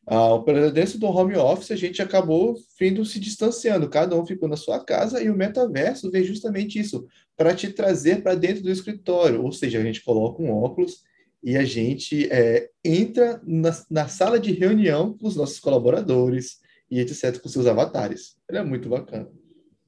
a, 0.06 0.34
aderência 0.34 0.98
do 0.98 1.06
home 1.06 1.36
office, 1.36 1.70
a 1.70 1.76
gente 1.76 2.00
acabou 2.00 2.56
vindo 2.78 3.04
se 3.04 3.20
distanciando, 3.20 3.88
cada 3.88 4.18
um 4.18 4.26
ficou 4.26 4.48
na 4.48 4.56
sua 4.56 4.82
casa, 4.82 5.22
e 5.22 5.30
o 5.30 5.36
metaverso 5.36 6.10
veio 6.10 6.24
justamente 6.24 6.78
isso, 6.78 7.06
para 7.36 7.54
te 7.54 7.70
trazer 7.70 8.22
para 8.22 8.34
dentro 8.34 8.62
do 8.62 8.70
escritório, 8.70 9.42
ou 9.42 9.52
seja, 9.52 9.78
a 9.78 9.82
gente 9.82 10.02
coloca 10.02 10.42
um 10.42 10.50
óculos 10.52 11.02
e 11.42 11.56
a 11.56 11.64
gente 11.64 12.28
é, 12.30 12.68
entra 12.84 13.40
na, 13.46 13.76
na, 13.90 14.08
sala 14.08 14.38
de 14.38 14.52
reunião 14.52 15.16
com 15.16 15.26
os 15.26 15.36
nossos 15.36 15.58
colaboradores 15.58 16.58
e 16.90 17.00
etc., 17.00 17.40
com 17.40 17.48
seus 17.48 17.66
avatares. 17.66 18.36
Ele 18.48 18.58
é 18.58 18.64
muito 18.64 18.88
bacana. 18.88 19.28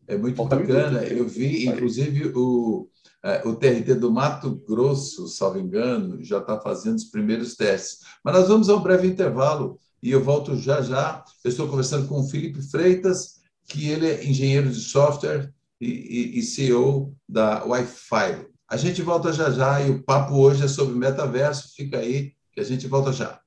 É 0.06 0.16
muito 0.16 0.36
Falta 0.36 0.56
bacana. 0.56 1.00
Muito 1.00 1.12
Eu 1.12 1.28
vi, 1.28 1.66
inclusive, 1.66 2.32
o, 2.34 2.88
é, 3.24 3.46
o 3.46 3.54
TRT 3.54 3.94
do 3.94 4.10
Mato 4.10 4.62
Grosso, 4.66 5.28
salvo 5.28 5.58
engano, 5.58 6.22
já 6.24 6.38
está 6.38 6.60
fazendo 6.60 6.96
os 6.96 7.04
primeiros 7.04 7.54
testes. 7.54 8.00
Mas 8.24 8.34
nós 8.34 8.48
vamos 8.48 8.68
a 8.68 8.76
um 8.76 8.82
breve 8.82 9.06
intervalo 9.06 9.78
e 10.02 10.10
eu 10.10 10.22
volto 10.22 10.56
já 10.56 10.80
já. 10.80 11.24
Eu 11.44 11.50
estou 11.50 11.68
conversando 11.68 12.08
com 12.08 12.20
o 12.20 12.28
Felipe 12.28 12.62
Freitas, 12.62 13.42
que 13.68 13.88
ele 13.88 14.06
é 14.06 14.24
engenheiro 14.24 14.68
de 14.70 14.80
software 14.80 15.52
e, 15.80 15.86
e, 15.86 16.38
e 16.38 16.42
CEO 16.42 17.14
da 17.28 17.64
Wi-Fi. 17.64 18.51
A 18.72 18.76
gente 18.78 19.02
volta 19.02 19.30
já 19.34 19.50
já 19.50 19.82
e 19.82 19.90
o 19.90 20.02
papo 20.02 20.34
hoje 20.34 20.64
é 20.64 20.66
sobre 20.66 20.94
metaverso. 20.94 21.74
Fica 21.76 21.98
aí 21.98 22.32
que 22.50 22.58
a 22.58 22.64
gente 22.64 22.86
volta 22.86 23.12
já. 23.12 23.38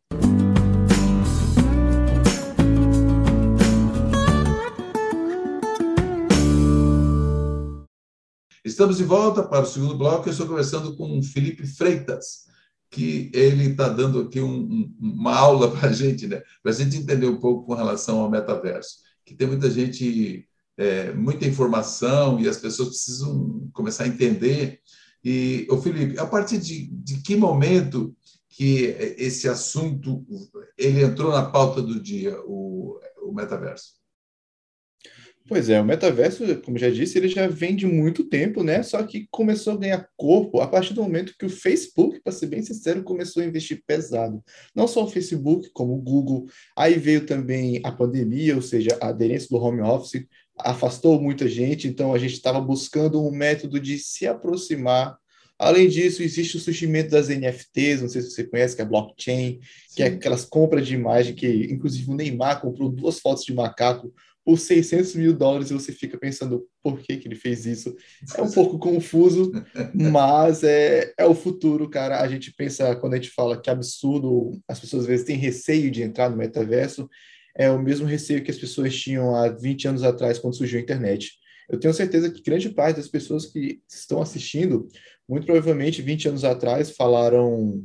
Estamos 8.63 8.97
de 8.97 9.03
volta 9.03 9.41
para 9.41 9.63
o 9.63 9.65
segundo 9.65 9.97
bloco. 9.97 10.29
Eu 10.29 10.31
estou 10.31 10.45
conversando 10.45 10.95
com 10.95 11.17
o 11.17 11.23
Felipe 11.23 11.65
Freitas, 11.65 12.45
que 12.91 13.31
ele 13.33 13.71
está 13.71 13.89
dando 13.89 14.19
aqui 14.19 14.39
um, 14.39 14.93
uma 14.99 15.35
aula 15.35 15.71
para 15.71 15.89
a 15.89 15.91
gente, 15.91 16.27
né? 16.27 16.43
para 16.61 16.71
a 16.71 16.75
gente 16.75 16.97
entender 16.97 17.25
um 17.25 17.39
pouco 17.39 17.65
com 17.65 17.73
relação 17.73 18.19
ao 18.19 18.29
metaverso. 18.29 18.97
Que 19.25 19.33
tem 19.33 19.47
muita 19.47 19.71
gente, 19.71 20.47
é, 20.77 21.11
muita 21.13 21.47
informação 21.47 22.39
e 22.39 22.47
as 22.47 22.57
pessoas 22.57 22.89
precisam 22.89 23.67
começar 23.73 24.03
a 24.03 24.07
entender 24.07 24.83
e, 25.25 25.67
o 25.71 25.81
Felipe, 25.81 26.19
a 26.19 26.25
partir 26.27 26.59
de, 26.59 26.85
de 26.87 27.19
que 27.21 27.35
momento 27.35 28.15
que 28.47 28.95
esse 29.17 29.49
assunto 29.49 30.23
ele 30.77 31.03
entrou 31.03 31.31
na 31.31 31.49
pauta 31.49 31.81
do 31.81 31.99
dia, 31.99 32.39
o, 32.45 32.99
o 33.23 33.33
metaverso? 33.33 33.95
Pois 35.47 35.69
é, 35.69 35.79
o 35.79 35.85
metaverso, 35.85 36.43
como 36.61 36.77
já 36.77 36.89
disse, 36.89 37.17
ele 37.17 37.27
já 37.27 37.47
vem 37.47 37.75
de 37.75 37.85
muito 37.85 38.23
tempo, 38.23 38.63
né? 38.63 38.81
Só 38.81 39.03
que 39.03 39.27
começou 39.29 39.73
a 39.73 39.77
ganhar 39.77 40.09
corpo 40.17 40.59
a 40.59 40.67
partir 40.67 40.93
do 40.93 41.03
momento 41.03 41.35
que 41.37 41.45
o 41.45 41.49
Facebook, 41.49 42.19
para 42.21 42.33
ser 42.33 42.47
bem 42.47 42.63
sincero, 42.63 43.03
começou 43.03 43.43
a 43.43 43.45
investir 43.45 43.83
pesado. 43.85 44.43
Não 44.75 44.87
só 44.87 45.03
o 45.03 45.09
Facebook, 45.09 45.69
como 45.71 45.93
o 45.93 46.01
Google. 46.01 46.47
Aí 46.75 46.97
veio 46.97 47.27
também 47.27 47.79
a 47.83 47.91
pandemia, 47.91 48.55
ou 48.55 48.61
seja, 48.61 48.97
a 48.99 49.09
aderência 49.09 49.47
do 49.49 49.57
home 49.57 49.81
office 49.81 50.25
afastou 50.57 51.21
muita 51.21 51.47
gente, 51.47 51.87
então 51.87 52.13
a 52.13 52.17
gente 52.17 52.33
estava 52.33 52.59
buscando 52.61 53.21
um 53.21 53.31
método 53.31 53.79
de 53.79 53.97
se 53.97 54.25
aproximar. 54.25 55.17
Além 55.57 55.87
disso, 55.87 56.21
existe 56.21 56.57
o 56.57 56.59
surgimento 56.59 57.11
das 57.11 57.29
NFTs, 57.29 58.01
não 58.01 58.09
sei 58.09 58.21
se 58.21 58.31
você 58.31 58.43
conhece, 58.43 58.75
que 58.75 58.81
é 58.81 58.85
blockchain, 58.85 59.59
Sim. 59.87 59.95
que 59.95 60.03
é 60.03 60.07
aquelas 60.07 60.43
compras 60.43 60.85
de 60.85 60.93
imagem 60.93 61.33
que, 61.33 61.47
inclusive, 61.71 62.11
o 62.11 62.15
Neymar 62.15 62.59
comprou 62.59 62.89
duas 62.89 63.19
fotos 63.19 63.45
de 63.45 63.53
macaco 63.53 64.13
por 64.45 64.59
600 64.59 65.15
mil 65.15 65.33
dólares 65.33 65.71
e 65.71 65.73
você 65.73 65.91
fica 65.91 66.19
pensando 66.19 66.67
por 66.83 66.99
que, 66.99 67.17
que 67.17 67.27
ele 67.27 67.35
fez 67.35 67.65
isso. 67.65 67.95
É 68.37 68.41
um 68.43 68.51
pouco 68.51 68.77
confuso, 68.77 69.51
mas 69.93 70.63
é, 70.63 71.11
é 71.17 71.25
o 71.25 71.33
futuro, 71.33 71.89
cara. 71.89 72.21
A 72.21 72.27
gente 72.27 72.53
pensa, 72.53 72.95
quando 72.95 73.13
a 73.13 73.15
gente 73.15 73.31
fala 73.31 73.59
que 73.59 73.71
absurdo, 73.71 74.51
as 74.67 74.79
pessoas 74.79 75.03
às 75.03 75.07
vezes 75.07 75.25
têm 75.25 75.37
receio 75.37 75.89
de 75.89 76.03
entrar 76.03 76.29
no 76.29 76.37
metaverso, 76.37 77.09
é 77.55 77.69
o 77.71 77.81
mesmo 77.81 78.05
receio 78.05 78.43
que 78.43 78.51
as 78.51 78.57
pessoas 78.57 78.95
tinham 78.95 79.35
há 79.35 79.49
20 79.49 79.87
anos 79.87 80.03
atrás, 80.03 80.37
quando 80.37 80.57
surgiu 80.57 80.79
a 80.79 80.83
internet. 80.83 81.31
Eu 81.69 81.79
tenho 81.79 81.93
certeza 81.93 82.29
que 82.29 82.43
grande 82.43 82.69
parte 82.69 82.97
das 82.97 83.07
pessoas 83.07 83.45
que 83.45 83.81
estão 83.89 84.21
assistindo, 84.21 84.87
muito 85.27 85.45
provavelmente 85.45 86.01
20 86.01 86.29
anos 86.29 86.43
atrás, 86.43 86.91
falaram: 86.91 87.83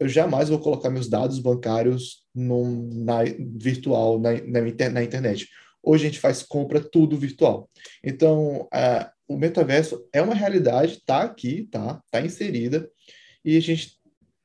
eu 0.00 0.08
jamais 0.08 0.48
vou 0.48 0.58
colocar 0.58 0.90
meus 0.90 1.08
dados 1.08 1.38
bancários 1.38 2.22
num, 2.34 2.88
na, 3.04 3.24
virtual, 3.56 4.18
na, 4.18 4.32
na, 4.32 4.90
na 4.90 5.02
internet 5.02 5.48
Hoje 5.82 6.04
a 6.04 6.08
gente 6.08 6.20
faz 6.20 6.42
compra 6.42 6.80
tudo 6.80 7.16
virtual. 7.16 7.68
Então, 8.02 8.62
uh, 8.62 9.10
o 9.26 9.36
metaverso 9.36 10.04
é 10.12 10.20
uma 10.20 10.34
realidade, 10.34 10.94
está 10.94 11.22
aqui, 11.22 11.68
tá, 11.70 12.00
tá 12.10 12.20
inserida, 12.20 12.88
e 13.44 13.56
a 13.56 13.60
gente 13.60 13.97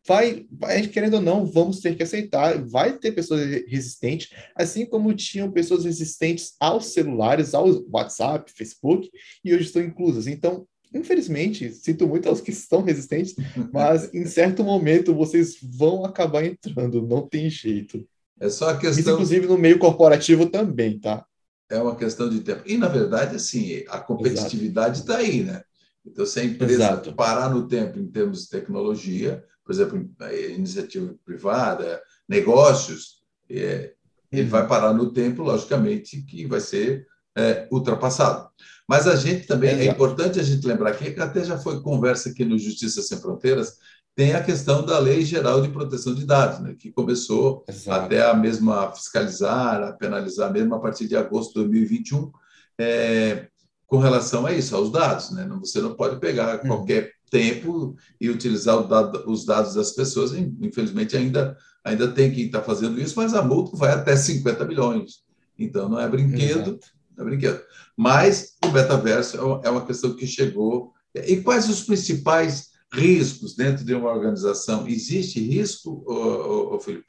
vai, 0.08 0.46
vai, 0.52 0.88
querendo 0.88 1.16
ou 1.16 1.22
não, 1.22 1.46
vamos 1.46 1.80
ter 1.80 1.96
que 1.96 2.04
aceitar. 2.04 2.64
Vai 2.66 2.98
ter 2.98 3.12
pessoas 3.12 3.42
resistentes, 3.68 4.30
assim 4.56 4.86
como 4.86 5.14
tinham 5.14 5.52
pessoas 5.52 5.86
resistentes 5.86 6.54
aos 6.60 6.88
celulares, 6.88 7.54
ao 7.54 7.68
WhatsApp, 7.90 8.52
Facebook, 8.52 9.10
e 9.44 9.54
hoje 9.54 9.66
estão 9.66 9.82
inclusas. 9.82 10.28
Então, 10.28 10.68
infelizmente, 10.94 11.72
sinto 11.74 12.08
muito 12.08 12.30
aos 12.30 12.42
que 12.42 12.52
estão 12.52 12.82
resistentes, 12.82 13.36
mas 13.72 14.12
em 14.14 14.26
certo 14.26 14.64
momento 14.64 15.16
vocês 15.16 15.58
vão 15.62 16.06
acabar 16.06 16.46
entrando, 16.46 17.02
não 17.02 17.28
tem 17.28 17.50
jeito. 17.50 18.06
É 18.40 18.50
só 18.50 18.70
a 18.70 18.78
questão. 18.78 19.00
Isso, 19.00 19.12
inclusive, 19.12 19.48
no 19.48 19.58
meio 19.58 19.80
corporativo 19.80 20.48
também, 20.48 21.00
tá? 21.00 21.26
É 21.70 21.80
uma 21.80 21.96
questão 21.96 22.30
de 22.30 22.42
tempo. 22.42 22.62
E, 22.66 22.78
na 22.78 22.88
verdade, 22.88 23.36
assim, 23.36 23.84
a 23.88 24.00
competitividade 24.00 25.00
está 25.00 25.18
aí, 25.18 25.44
né? 25.44 25.64
Então, 26.06 26.26
se 26.26 26.40
a 26.40 26.44
empresa 26.44 26.74
Exato. 26.74 27.14
parar 27.14 27.50
no 27.50 27.68
tempo 27.68 27.98
em 27.98 28.06
termos 28.06 28.44
de 28.44 28.50
tecnologia, 28.50 29.44
por 29.64 29.74
exemplo, 29.74 30.10
iniciativa 30.56 31.14
privada, 31.26 32.02
negócios, 32.28 33.24
é, 33.50 33.94
ele 34.32 34.44
uhum. 34.44 34.50
vai 34.50 34.68
parar 34.68 34.94
no 34.94 35.12
tempo, 35.12 35.44
logicamente, 35.44 36.22
que 36.24 36.46
vai 36.46 36.60
ser 36.60 37.08
é, 37.36 37.68
ultrapassado. 37.72 38.50
Mas 38.88 39.08
a 39.08 39.16
gente 39.16 39.48
também, 39.48 39.70
é 39.72 39.86
é 39.86 39.92
importante 39.92 40.40
a 40.40 40.44
gente 40.44 40.66
lembrar 40.68 40.94
que 40.94 41.20
até 41.20 41.44
já 41.44 41.58
foi 41.58 41.82
conversa 41.82 42.30
aqui 42.30 42.44
no 42.44 42.58
Justiça 42.58 43.02
Sem 43.02 43.20
Fronteiras, 43.20 43.78
tem 44.16 44.34
a 44.34 44.44
questão 44.44 44.86
da 44.86 45.00
Lei 45.00 45.24
Geral 45.24 45.62
de 45.62 45.70
Proteção 45.70 46.14
de 46.14 46.26
Dados, 46.26 46.60
né, 46.60 46.76
que 46.78 46.92
começou 46.92 47.64
Exato. 47.68 48.06
até 48.06 48.24
a 48.24 48.34
mesma 48.34 48.92
fiscalizar, 48.92 49.82
a 49.82 49.94
penalizar 49.94 50.52
mesmo 50.52 50.76
a 50.76 50.80
partir 50.80 51.08
de 51.08 51.16
agosto 51.16 51.54
de 51.54 51.66
2021, 51.66 52.32
é, 52.78 53.48
com 53.88 53.98
relação 53.98 54.46
a 54.46 54.52
isso, 54.52 54.76
aos 54.76 54.92
dados. 54.92 55.32
Né? 55.32 55.48
Você 55.60 55.82
não 55.82 55.96
pode 55.96 56.20
pegar 56.20 56.58
hum. 56.64 56.68
qualquer 56.68 57.12
tempo 57.34 57.96
e 58.22 58.30
utilizar 58.30 58.88
dado, 58.88 59.24
os 59.30 59.44
dados 59.44 59.74
das 59.74 59.92
pessoas. 59.92 60.34
Infelizmente, 60.62 61.18
ainda, 61.18 61.58
ainda 61.84 62.08
tem 62.08 62.32
quem 62.32 62.46
está 62.46 62.62
fazendo 62.62 63.02
isso, 63.02 63.16
mas 63.18 63.34
a 63.34 63.42
multa 63.42 63.76
vai 63.76 63.92
até 63.92 64.16
50 64.16 64.64
milhões. 64.66 65.24
Então, 65.58 65.90
não 65.90 66.00
é 66.00 66.08
brinquedo, 66.08 66.80
não 67.18 67.26
é 67.26 67.30
brinquedo. 67.30 67.60
Mas 67.98 68.56
o 68.64 68.72
metaverso 68.72 69.38
é 69.64 69.70
uma 69.70 69.86
questão 69.86 70.16
que 70.16 70.28
chegou. 70.28 70.94
E 71.16 71.38
quais 71.38 71.68
os 71.68 71.84
principais 71.84 72.72
riscos 72.94 73.56
dentro 73.56 73.84
de 73.84 73.94
uma 73.96 74.12
organização. 74.12 74.88
Existe 74.88 75.40
risco, 75.40 76.04
ô, 76.06 76.14
ô, 76.14 76.76
ô 76.76 76.80
Felipe? 76.80 77.08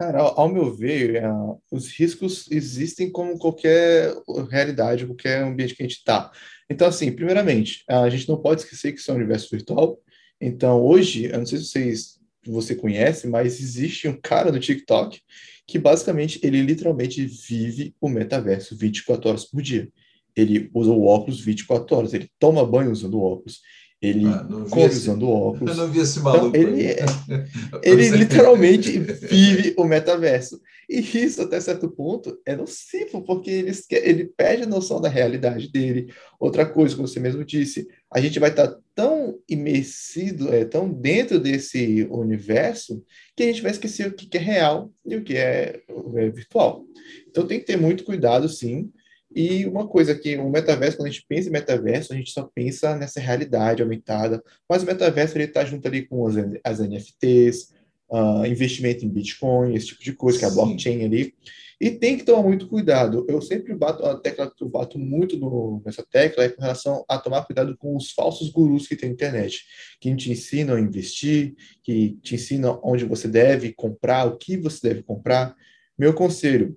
Cara, 0.00 0.20
ao 0.20 0.48
meu 0.48 0.72
ver, 0.72 1.16
é, 1.16 1.28
os 1.72 1.88
riscos 1.88 2.48
existem 2.52 3.10
como 3.10 3.36
qualquer 3.36 4.14
realidade, 4.48 5.04
qualquer 5.04 5.42
ambiente 5.42 5.74
que 5.74 5.82
a 5.82 5.86
gente 5.86 5.98
está. 5.98 6.30
Então, 6.70 6.86
assim, 6.86 7.10
primeiramente, 7.10 7.82
a 7.88 8.08
gente 8.08 8.28
não 8.28 8.40
pode 8.40 8.60
esquecer 8.60 8.92
que 8.92 9.00
isso 9.00 9.10
é 9.10 9.14
um 9.14 9.16
universo 9.16 9.48
virtual. 9.50 9.98
Então, 10.40 10.80
hoje, 10.80 11.24
eu 11.24 11.38
não 11.38 11.46
sei 11.46 11.58
se 11.58 11.64
vocês, 11.64 12.20
você 12.46 12.76
conhece, 12.76 13.26
mas 13.26 13.60
existe 13.60 14.06
um 14.06 14.16
cara 14.20 14.52
no 14.52 14.60
TikTok 14.60 15.20
que 15.66 15.78
basicamente 15.80 16.38
ele 16.44 16.62
literalmente 16.62 17.26
vive 17.26 17.92
o 18.00 18.08
metaverso 18.08 18.76
24 18.76 19.28
horas 19.28 19.44
por 19.44 19.60
dia. 19.60 19.88
Ele 20.36 20.70
usa 20.72 20.92
o 20.92 21.06
óculos 21.06 21.40
24 21.40 21.96
horas, 21.96 22.14
ele 22.14 22.30
toma 22.38 22.64
banho 22.64 22.92
usando 22.92 23.20
óculos, 23.20 23.60
ele 24.00 24.26
ah, 24.26 24.46
come 24.70 24.84
esse, 24.84 24.98
usando 24.98 25.28
óculos. 25.28 25.76
Eu 25.76 25.84
não 25.84 25.92
vi 25.92 26.00
esse 26.00 26.20
maluco. 26.20 26.56
Então, 26.56 26.60
ele, 26.60 26.86
é, 26.86 27.04
ele 27.82 28.08
literalmente 28.10 28.98
vive 29.28 29.74
o 29.76 29.84
metaverso. 29.84 30.60
E 30.88 31.00
isso, 31.00 31.42
até 31.42 31.60
certo 31.60 31.90
ponto, 31.90 32.38
é 32.46 32.56
nocivo, 32.56 33.22
porque 33.22 33.50
ele, 33.50 33.72
ele 33.90 34.24
perde 34.24 34.62
a 34.62 34.66
noção 34.66 35.00
da 35.00 35.08
realidade 35.08 35.70
dele. 35.70 36.12
Outra 36.38 36.64
coisa, 36.64 36.94
como 36.94 37.08
você 37.08 37.18
mesmo 37.18 37.44
disse, 37.44 37.88
a 38.10 38.20
gente 38.20 38.38
vai 38.38 38.50
estar 38.50 38.74
tão 38.94 39.38
imersido, 39.48 40.52
é, 40.54 40.64
tão 40.64 40.88
dentro 40.88 41.38
desse 41.38 42.06
universo, 42.10 43.04
que 43.36 43.42
a 43.42 43.46
gente 43.46 43.62
vai 43.62 43.72
esquecer 43.72 44.06
o 44.06 44.14
que 44.14 44.36
é 44.36 44.40
real 44.40 44.92
e 45.04 45.16
o 45.16 45.22
que 45.22 45.36
é, 45.36 45.82
é 46.14 46.30
virtual. 46.30 46.84
Então 47.28 47.46
tem 47.46 47.58
que 47.58 47.66
ter 47.66 47.76
muito 47.76 48.04
cuidado, 48.04 48.48
sim, 48.48 48.90
e 49.34 49.66
uma 49.66 49.86
coisa 49.86 50.14
que 50.14 50.36
o 50.36 50.48
metaverso, 50.48 50.96
quando 50.96 51.08
a 51.08 51.10
gente 51.10 51.26
pensa 51.28 51.48
em 51.48 51.52
metaverso, 51.52 52.12
a 52.12 52.16
gente 52.16 52.30
só 52.30 52.44
pensa 52.54 52.96
nessa 52.96 53.20
realidade 53.20 53.82
aumentada, 53.82 54.42
mas 54.68 54.82
o 54.82 54.86
metaverso 54.86 55.36
ele 55.36 55.44
está 55.44 55.64
junto 55.64 55.86
ali 55.86 56.06
com 56.06 56.26
as, 56.26 56.36
as 56.64 56.80
NFTs, 56.80 57.74
uh, 58.10 58.42
ah, 58.42 58.48
investimento 58.48 59.04
em 59.04 59.08
Bitcoin, 59.08 59.74
esse 59.74 59.88
tipo 59.88 60.02
de 60.02 60.12
coisa, 60.14 60.38
que 60.38 60.44
é 60.44 60.48
a 60.48 60.50
blockchain 60.50 61.04
ali. 61.04 61.34
E 61.80 61.90
tem 61.90 62.16
que 62.18 62.24
tomar 62.24 62.42
muito 62.42 62.66
cuidado. 62.66 63.24
Eu 63.28 63.40
sempre 63.40 63.72
bato, 63.72 64.04
a 64.04 64.18
tecla 64.18 64.50
que 64.50 64.64
eu 64.64 64.68
bato 64.68 64.98
muito 64.98 65.36
no, 65.36 65.80
nessa 65.86 66.04
tecla 66.04 66.42
é 66.42 66.48
com 66.48 66.60
relação 66.60 67.04
a 67.08 67.18
tomar 67.18 67.44
cuidado 67.44 67.76
com 67.76 67.96
os 67.96 68.10
falsos 68.10 68.50
gurus 68.50 68.88
que 68.88 68.96
tem 68.96 69.10
na 69.10 69.14
internet, 69.14 69.64
que 70.00 70.12
te 70.16 70.32
ensinam 70.32 70.74
a 70.74 70.80
investir, 70.80 71.54
que 71.84 72.18
te 72.20 72.34
ensinam 72.34 72.80
onde 72.82 73.04
você 73.04 73.28
deve 73.28 73.72
comprar, 73.74 74.26
o 74.26 74.36
que 74.36 74.56
você 74.56 74.88
deve 74.88 75.02
comprar. 75.04 75.54
Meu 75.96 76.12
conselho, 76.12 76.76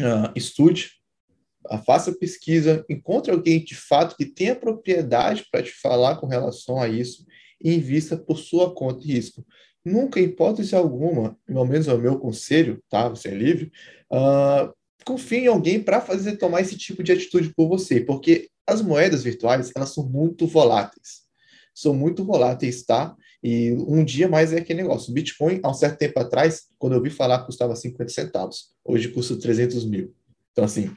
uh, 0.00 0.32
estude, 0.34 1.03
faça 1.84 2.12
pesquisa, 2.12 2.84
encontre 2.88 3.32
alguém 3.32 3.62
de 3.64 3.74
fato 3.74 4.16
que 4.16 4.26
tenha 4.26 4.54
propriedade 4.54 5.46
para 5.50 5.62
te 5.62 5.70
falar 5.70 6.16
com 6.16 6.26
relação 6.26 6.80
a 6.80 6.88
isso 6.88 7.24
e 7.62 7.74
invista 7.74 8.16
por 8.16 8.38
sua 8.38 8.74
conta 8.74 9.02
e 9.04 9.12
risco. 9.12 9.44
Nunca, 9.84 10.18
em 10.18 10.24
hipótese 10.24 10.74
alguma, 10.74 11.36
pelo 11.46 11.64
menos 11.64 11.88
é 11.88 11.94
o 11.94 12.00
meu 12.00 12.18
conselho, 12.18 12.82
tá? 12.88 13.08
Você 13.08 13.28
é 13.28 13.34
livre, 13.34 13.70
uh, 14.10 14.72
confie 15.04 15.40
em 15.40 15.46
alguém 15.46 15.82
para 15.82 16.00
fazer 16.00 16.36
tomar 16.36 16.62
esse 16.62 16.76
tipo 16.76 17.02
de 17.02 17.12
atitude 17.12 17.52
por 17.54 17.68
você, 17.68 18.00
porque 18.00 18.48
as 18.66 18.80
moedas 18.80 19.22
virtuais, 19.22 19.70
elas 19.76 19.90
são 19.90 20.08
muito 20.08 20.46
voláteis. 20.46 21.24
São 21.74 21.94
muito 21.94 22.24
voláteis, 22.24 22.82
tá? 22.84 23.14
E 23.42 23.72
um 23.72 24.02
dia 24.02 24.26
mais 24.26 24.54
é 24.54 24.58
aquele 24.58 24.80
negócio. 24.80 25.10
O 25.10 25.14
Bitcoin, 25.14 25.60
há 25.62 25.70
um 25.70 25.74
certo 25.74 25.98
tempo 25.98 26.18
atrás, 26.18 26.62
quando 26.78 26.94
eu 26.94 27.02
vi 27.02 27.10
falar, 27.10 27.44
custava 27.44 27.76
50 27.76 28.10
centavos. 28.10 28.70
Hoje 28.82 29.08
custa 29.08 29.36
300 29.36 29.84
mil. 29.84 30.14
Então, 30.52 30.64
assim, 30.64 30.90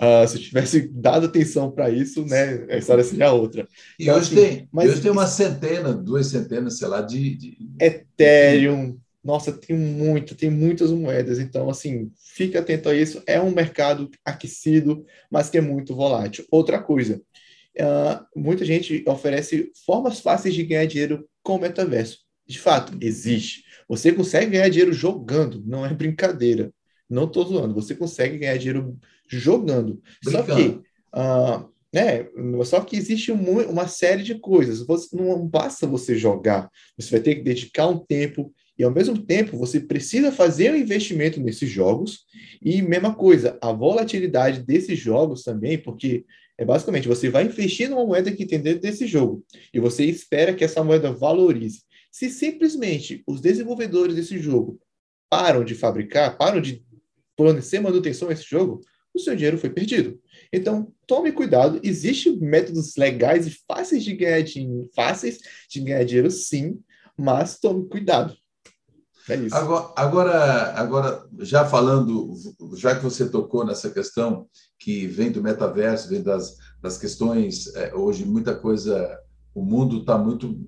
Uh, 0.00 0.26
se 0.26 0.38
tivesse 0.38 0.88
dado 0.88 1.26
atenção 1.26 1.70
para 1.70 1.90
isso, 1.90 2.24
né, 2.24 2.66
a 2.70 2.78
história 2.78 3.04
seria 3.04 3.32
outra. 3.32 3.68
E 3.98 4.04
então, 4.04 4.16
hoje, 4.16 4.26
assim, 4.26 4.34
tem, 4.34 4.68
mas 4.72 4.90
hoje 4.90 5.02
tem 5.02 5.10
uma 5.10 5.26
centena, 5.26 5.92
duas 5.92 6.28
centenas, 6.28 6.78
sei 6.78 6.88
lá, 6.88 7.02
de. 7.02 7.36
de... 7.36 7.58
Ethereum. 7.78 8.98
Nossa, 9.22 9.52
tem 9.52 9.76
muito, 9.76 10.34
tem 10.34 10.48
muitas 10.48 10.90
moedas. 10.90 11.38
Então, 11.38 11.68
assim, 11.68 12.10
fique 12.34 12.56
atento 12.56 12.88
a 12.88 12.94
isso. 12.94 13.22
É 13.26 13.38
um 13.38 13.50
mercado 13.50 14.08
aquecido, 14.24 15.04
mas 15.30 15.50
que 15.50 15.58
é 15.58 15.60
muito 15.60 15.94
volátil. 15.94 16.46
Outra 16.50 16.82
coisa, 16.82 17.20
uh, 17.78 18.24
muita 18.34 18.64
gente 18.64 19.04
oferece 19.06 19.70
formas 19.84 20.20
fáceis 20.20 20.54
de 20.54 20.64
ganhar 20.64 20.86
dinheiro 20.86 21.28
com 21.42 21.56
o 21.56 21.60
metaverso. 21.60 22.20
De 22.46 22.58
fato, 22.58 22.96
existe. 23.02 23.64
Você 23.86 24.12
consegue 24.12 24.52
ganhar 24.52 24.70
dinheiro 24.70 24.94
jogando, 24.94 25.62
não 25.66 25.84
é 25.84 25.92
brincadeira. 25.92 26.72
Não 27.10 27.24
estou 27.24 27.44
zoando. 27.44 27.74
Você 27.74 27.94
consegue 27.94 28.38
ganhar 28.38 28.56
dinheiro 28.56 28.96
jogando. 29.28 30.00
Brincando. 30.24 30.46
Só 30.46 30.56
que, 30.56 30.68
uh, 31.14 31.70
né, 31.92 32.28
só 32.64 32.80
que 32.80 32.96
existe 32.96 33.32
um, 33.32 33.60
uma 33.68 33.88
série 33.88 34.22
de 34.22 34.36
coisas. 34.36 34.86
Você, 34.86 35.16
não 35.16 35.46
basta 35.46 35.86
você 35.86 36.16
jogar. 36.16 36.70
Você 36.96 37.10
vai 37.10 37.20
ter 37.20 37.34
que 37.34 37.42
dedicar 37.42 37.88
um 37.88 37.98
tempo 37.98 38.54
e, 38.78 38.84
ao 38.84 38.90
mesmo 38.90 39.18
tempo, 39.18 39.58
você 39.58 39.80
precisa 39.80 40.32
fazer 40.32 40.72
um 40.72 40.76
investimento 40.76 41.40
nesses 41.40 41.68
jogos. 41.68 42.20
E, 42.62 42.80
mesma 42.80 43.14
coisa, 43.14 43.58
a 43.60 43.72
volatilidade 43.72 44.62
desses 44.62 44.98
jogos 44.98 45.42
também, 45.42 45.76
porque 45.76 46.24
é 46.60 46.64
basicamente 46.64 47.08
você 47.08 47.30
vai 47.30 47.44
investir 47.44 47.88
numa 47.88 48.04
moeda 48.04 48.30
que 48.30 48.44
tem 48.44 48.60
dentro 48.60 48.82
desse 48.82 49.06
jogo 49.06 49.42
e 49.72 49.80
você 49.80 50.04
espera 50.04 50.52
que 50.52 50.62
essa 50.62 50.84
moeda 50.84 51.10
valorize. 51.10 51.80
Se 52.12 52.28
simplesmente 52.28 53.22
os 53.26 53.40
desenvolvedores 53.40 54.14
desse 54.14 54.38
jogo 54.38 54.78
param 55.30 55.64
de 55.64 55.74
fabricar, 55.74 56.36
param 56.36 56.60
de 56.60 56.84
fornecer 57.40 57.80
manutenção 57.80 58.30
esse 58.30 58.44
jogo, 58.44 58.82
o 59.14 59.18
seu 59.18 59.34
dinheiro 59.34 59.56
foi 59.56 59.70
perdido. 59.70 60.20
Então, 60.52 60.92
tome 61.06 61.32
cuidado. 61.32 61.80
Existem 61.82 62.38
métodos 62.38 62.96
legais 62.96 63.46
e 63.46 63.58
fáceis 63.66 64.04
de 64.04 64.14
ganhar 64.14 64.42
dinheiro, 64.42 64.90
fáceis 64.94 65.38
de 65.70 65.80
ganhar 65.80 66.04
dinheiro, 66.04 66.30
sim, 66.30 66.78
mas 67.16 67.58
tome 67.58 67.88
cuidado. 67.88 68.36
É 69.26 69.36
isso. 69.36 69.54
Agora, 69.56 69.92
agora, 69.96 70.72
agora, 70.74 71.26
já 71.38 71.64
falando, 71.64 72.34
já 72.74 72.94
que 72.94 73.02
você 73.02 73.26
tocou 73.26 73.64
nessa 73.64 73.88
questão 73.90 74.46
que 74.78 75.06
vem 75.06 75.32
do 75.32 75.42
metaverso, 75.42 76.10
vem 76.10 76.22
das, 76.22 76.56
das 76.82 76.98
questões, 76.98 77.74
é, 77.74 77.94
hoje 77.94 78.26
muita 78.26 78.54
coisa, 78.54 79.18
o 79.54 79.64
mundo 79.64 80.00
está 80.00 80.18
muito, 80.18 80.60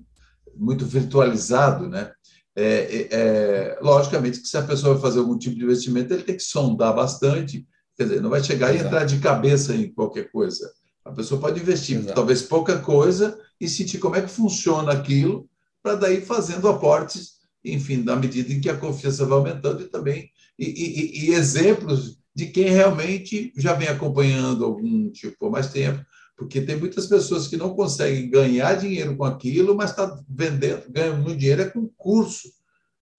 muito 0.55 0.85
virtualizado, 0.85 1.87
né? 1.87 2.11
É, 2.55 2.63
é, 2.65 3.07
é, 3.11 3.79
logicamente 3.81 4.39
que 4.39 4.47
se 4.47 4.57
a 4.57 4.61
pessoa 4.61 4.93
vai 4.93 5.01
fazer 5.01 5.19
algum 5.19 5.37
tipo 5.37 5.55
de 5.55 5.63
investimento, 5.63 6.13
ele 6.13 6.23
tem 6.23 6.37
que 6.37 6.43
sondar 6.43 6.95
bastante, 6.95 7.67
quer 7.97 8.03
dizer, 8.03 8.21
não 8.21 8.29
vai 8.29 8.43
chegar 8.43 8.69
Exato. 8.69 8.83
e 8.83 8.87
entrar 8.87 9.05
de 9.05 9.19
cabeça 9.19 9.75
em 9.75 9.91
qualquer 9.91 10.31
coisa. 10.31 10.71
A 11.03 11.11
pessoa 11.11 11.41
pode 11.41 11.59
investir 11.59 11.97
Exato. 11.97 12.13
talvez 12.13 12.41
pouca 12.43 12.77
coisa 12.77 13.37
e 13.59 13.67
sentir 13.67 13.97
como 13.97 14.15
é 14.15 14.21
que 14.21 14.29
funciona 14.29 14.91
aquilo, 14.91 15.49
para 15.81 15.95
daí 15.95 16.21
fazendo 16.21 16.67
aportes, 16.67 17.33
enfim, 17.65 18.03
na 18.03 18.15
medida 18.15 18.53
em 18.53 18.61
que 18.61 18.69
a 18.69 18.77
confiança 18.77 19.25
vai 19.25 19.37
aumentando 19.37 19.81
e 19.81 19.87
também 19.87 20.29
e, 20.57 20.65
e, 20.65 21.25
e 21.25 21.33
exemplos 21.33 22.17
de 22.35 22.47
quem 22.47 22.69
realmente 22.69 23.53
já 23.55 23.73
vem 23.73 23.87
acompanhando 23.87 24.65
algum 24.65 25.09
tipo 25.11 25.49
mais 25.49 25.71
tempo, 25.71 26.03
porque 26.43 26.61
tem 26.61 26.75
muitas 26.75 27.07
pessoas 27.07 27.47
que 27.47 27.57
não 27.57 27.73
conseguem 27.73 28.29
ganhar 28.29 28.75
dinheiro 28.75 29.15
com 29.15 29.23
aquilo, 29.23 29.75
mas 29.75 29.91
está 29.91 30.19
vendendo, 30.29 30.83
ganhando 30.89 31.35
dinheiro 31.35 31.61
é 31.61 31.69
com 31.69 31.87
curso. 31.97 32.49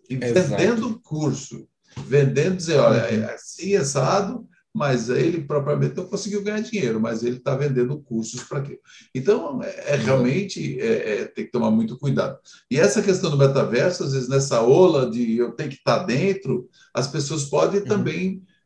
E 0.08 0.14
Exato. 0.14 0.50
vendendo 0.50 1.00
curso, 1.00 1.66
vendendo, 2.06 2.56
dizer, 2.56 2.76
olha, 2.76 2.98
é 2.98 3.34
assim, 3.34 3.74
assado, 3.76 4.46
mas 4.74 5.08
ele 5.08 5.40
propriamente 5.40 5.96
não 5.96 6.04
conseguiu 6.04 6.42
ganhar 6.42 6.60
dinheiro, 6.60 7.00
mas 7.00 7.22
ele 7.22 7.36
está 7.36 7.56
vendendo 7.56 7.98
cursos 8.00 8.42
para 8.42 8.58
aquilo. 8.58 8.80
Então, 9.14 9.62
é, 9.62 9.94
é 9.94 9.96
realmente 9.96 10.78
é, 10.78 11.20
é, 11.20 11.24
tem 11.24 11.46
que 11.46 11.52
tomar 11.52 11.70
muito 11.70 11.96
cuidado. 11.96 12.38
E 12.70 12.78
essa 12.78 13.00
questão 13.00 13.30
do 13.30 13.38
metaverso, 13.38 14.04
às 14.04 14.12
vezes, 14.12 14.28
nessa 14.28 14.60
ola 14.60 15.10
de 15.10 15.38
eu 15.38 15.52
tenho 15.52 15.70
que 15.70 15.76
estar 15.76 16.00
tá 16.00 16.04
dentro, 16.04 16.68
as 16.92 17.08
pessoas 17.08 17.44
podem 17.44 17.80
uhum. 17.80 17.86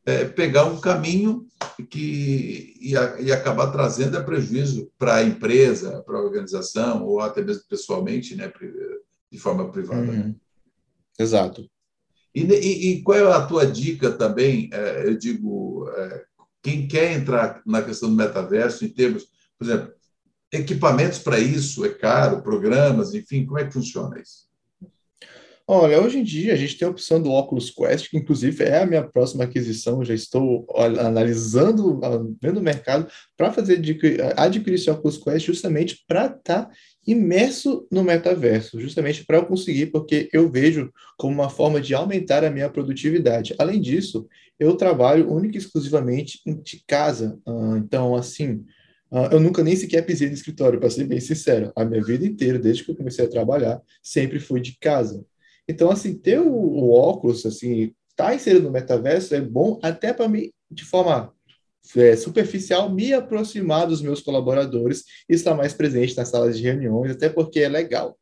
É, 0.09 0.25
pegar 0.25 0.65
um 0.65 0.81
caminho 0.81 1.47
que 1.91 2.75
e, 2.81 2.93
e 2.93 3.33
acabar 3.33 3.71
trazendo 3.71 4.25
prejuízo 4.25 4.91
para 4.99 5.17
a 5.17 5.23
empresa, 5.23 6.03
para 6.03 6.17
a 6.17 6.23
organização, 6.23 7.05
ou 7.05 7.21
até 7.21 7.43
mesmo 7.43 7.65
pessoalmente, 7.69 8.35
né, 8.35 8.51
de 9.31 9.39
forma 9.39 9.71
privada. 9.71 10.11
Uhum. 10.11 10.35
Exato. 11.19 11.69
E, 12.35 12.43
e, 12.43 12.93
e, 12.93 13.03
qual 13.03 13.19
é 13.19 13.33
a 13.33 13.45
tua 13.45 13.67
dica 13.67 14.11
também? 14.11 14.71
É, 14.73 15.09
eu 15.09 15.19
digo, 15.19 15.87
é, 15.95 16.25
quem 16.63 16.89
quer 16.89 17.13
entrar 17.13 17.61
na 17.67 17.83
questão 17.83 18.09
do 18.09 18.17
metaverso, 18.17 18.87
em 18.87 18.89
termos, 18.89 19.27
por 19.59 19.67
exemplo, 19.67 19.93
equipamentos 20.51 21.19
para 21.19 21.39
isso, 21.39 21.85
é 21.85 21.91
caro, 21.91 22.43
programas, 22.43 23.13
enfim, 23.13 23.45
como 23.45 23.59
é 23.59 23.67
que 23.67 23.75
funciona 23.75 24.19
isso? 24.19 24.48
Olha, 25.71 26.01
hoje 26.01 26.19
em 26.19 26.25
dia 26.25 26.55
a 26.55 26.57
gente 26.57 26.79
tem 26.79 26.89
a 26.89 26.91
opção 26.91 27.21
do 27.21 27.31
Oculus 27.31 27.71
Quest, 27.71 28.09
que 28.09 28.17
inclusive 28.17 28.65
é 28.65 28.79
a 28.79 28.87
minha 28.87 29.07
próxima 29.07 29.45
aquisição, 29.45 30.03
já 30.03 30.15
estou 30.15 30.67
analisando, 30.75 32.01
vendo 32.41 32.57
o 32.57 32.63
mercado 32.63 33.07
para 33.37 33.53
fazer 33.53 33.75
adquirir 34.35 34.75
esse 34.75 34.89
Oculus 34.89 35.19
Quest 35.19 35.45
justamente 35.45 36.03
para 36.09 36.25
estar 36.25 36.39
tá 36.41 36.71
imerso 37.07 37.87
no 37.93 38.03
metaverso, 38.03 38.81
justamente 38.81 39.27
para 39.27 39.37
eu 39.37 39.45
conseguir, 39.45 39.89
porque 39.89 40.31
eu 40.33 40.51
vejo 40.51 40.91
como 41.19 41.35
uma 41.35 41.51
forma 41.51 41.83
de 41.83 41.95
aumentar 41.95 42.43
a 42.45 42.51
minha 42.51 42.71
produtividade. 42.71 43.55
Além 43.59 43.79
disso, 43.79 44.27
eu 44.59 44.75
trabalho 44.75 45.31
única 45.31 45.59
e 45.59 45.61
exclusivamente 45.61 46.41
de 46.65 46.83
casa, 46.87 47.39
ah, 47.47 47.75
então 47.77 48.17
assim, 48.17 48.65
ah, 49.13 49.29
eu 49.31 49.39
nunca 49.39 49.63
nem 49.63 49.77
sequer 49.77 50.01
pisei 50.01 50.29
no 50.29 50.35
escritório, 50.35 50.81
para 50.81 50.89
ser 50.89 51.05
bem 51.05 51.21
sincero. 51.21 51.71
A 51.77 51.85
minha 51.85 52.03
vida 52.03 52.25
inteira, 52.25 52.59
desde 52.59 52.85
que 52.85 52.91
eu 52.91 52.97
comecei 52.97 53.27
a 53.27 53.29
trabalhar, 53.29 53.83
sempre 54.03 54.41
fui 54.41 54.63
de 54.63 54.75
casa. 54.81 55.23
Então, 55.69 55.91
assim, 55.91 56.17
ter 56.17 56.41
o, 56.41 56.51
o 56.51 56.93
óculos, 56.93 57.45
assim, 57.45 57.93
estar 58.11 58.29
tá 58.29 58.35
inserido 58.35 58.65
no 58.65 58.73
metaverso 58.73 59.35
é 59.35 59.41
bom 59.41 59.79
até 59.83 60.13
para 60.13 60.29
mim, 60.29 60.51
de 60.71 60.85
forma 60.85 61.33
é, 61.97 62.17
superficial, 62.17 62.91
me 62.91 63.13
aproximar 63.13 63.87
dos 63.87 64.03
meus 64.03 64.21
colaboradores 64.21 65.05
e 65.29 65.35
estar 65.35 65.55
mais 65.55 65.73
presente 65.73 66.17
nas 66.17 66.29
salas 66.29 66.57
de 66.57 66.63
reuniões, 66.63 67.13
até 67.13 67.29
porque 67.29 67.61
é 67.61 67.69
legal. 67.69 68.18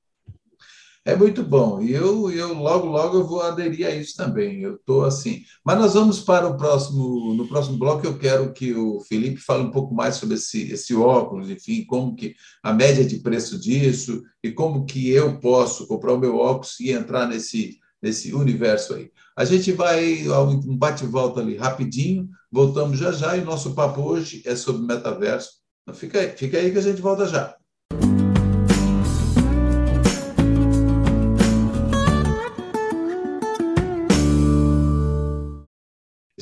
É 1.07 1.15
muito 1.15 1.45
bom. 1.45 1.81
E 1.81 1.93
eu, 1.93 2.29
eu 2.33 2.53
logo, 2.53 2.89
logo 2.89 3.19
eu 3.19 3.25
vou 3.25 3.41
aderir 3.41 3.87
a 3.87 3.95
isso 3.95 4.17
também. 4.17 4.61
Eu 4.61 4.75
estou 4.75 5.05
assim. 5.05 5.45
Mas 5.65 5.79
nós 5.79 5.95
vamos 5.95 6.19
para 6.19 6.49
o 6.49 6.57
próximo. 6.57 7.33
No 7.33 7.47
próximo 7.47 7.79
bloco, 7.79 8.05
eu 8.05 8.19
quero 8.19 8.53
que 8.53 8.75
o 8.75 8.99
Felipe 9.03 9.41
fale 9.41 9.63
um 9.63 9.71
pouco 9.71 9.95
mais 9.95 10.17
sobre 10.17 10.35
esse, 10.35 10.73
esse 10.73 10.97
óculos, 10.97 11.49
enfim, 11.49 11.85
como 11.87 12.17
que 12.17 12.35
a 12.61 12.73
média 12.73 13.05
de 13.05 13.21
preço 13.21 13.57
disso 13.57 14.21
e 14.43 14.51
como 14.51 14.85
que 14.85 15.09
eu 15.09 15.39
posso 15.39 15.87
comprar 15.87 16.13
o 16.13 16.19
meu 16.19 16.39
óculos 16.39 16.81
e 16.81 16.91
entrar 16.91 17.29
nesse, 17.29 17.79
nesse 18.03 18.35
universo 18.35 18.95
aí. 18.95 19.13
A 19.37 19.45
gente 19.45 19.71
vai 19.71 20.27
um 20.29 20.77
bate-volta 20.77 21.39
ali 21.39 21.57
rapidinho, 21.57 22.29
voltamos 22.51 22.99
já 22.99 23.13
já, 23.13 23.37
e 23.37 23.43
o 23.43 23.45
nosso 23.45 23.75
papo 23.75 24.01
hoje 24.03 24.43
é 24.45 24.57
sobre 24.57 24.83
metaverso. 24.83 25.51
Então 25.83 25.95
fica 25.95 26.19
aí, 26.19 26.31
fica 26.37 26.59
aí 26.59 26.73
que 26.73 26.79
a 26.79 26.83
gente 26.83 27.01
volta 27.01 27.27
já. 27.27 27.55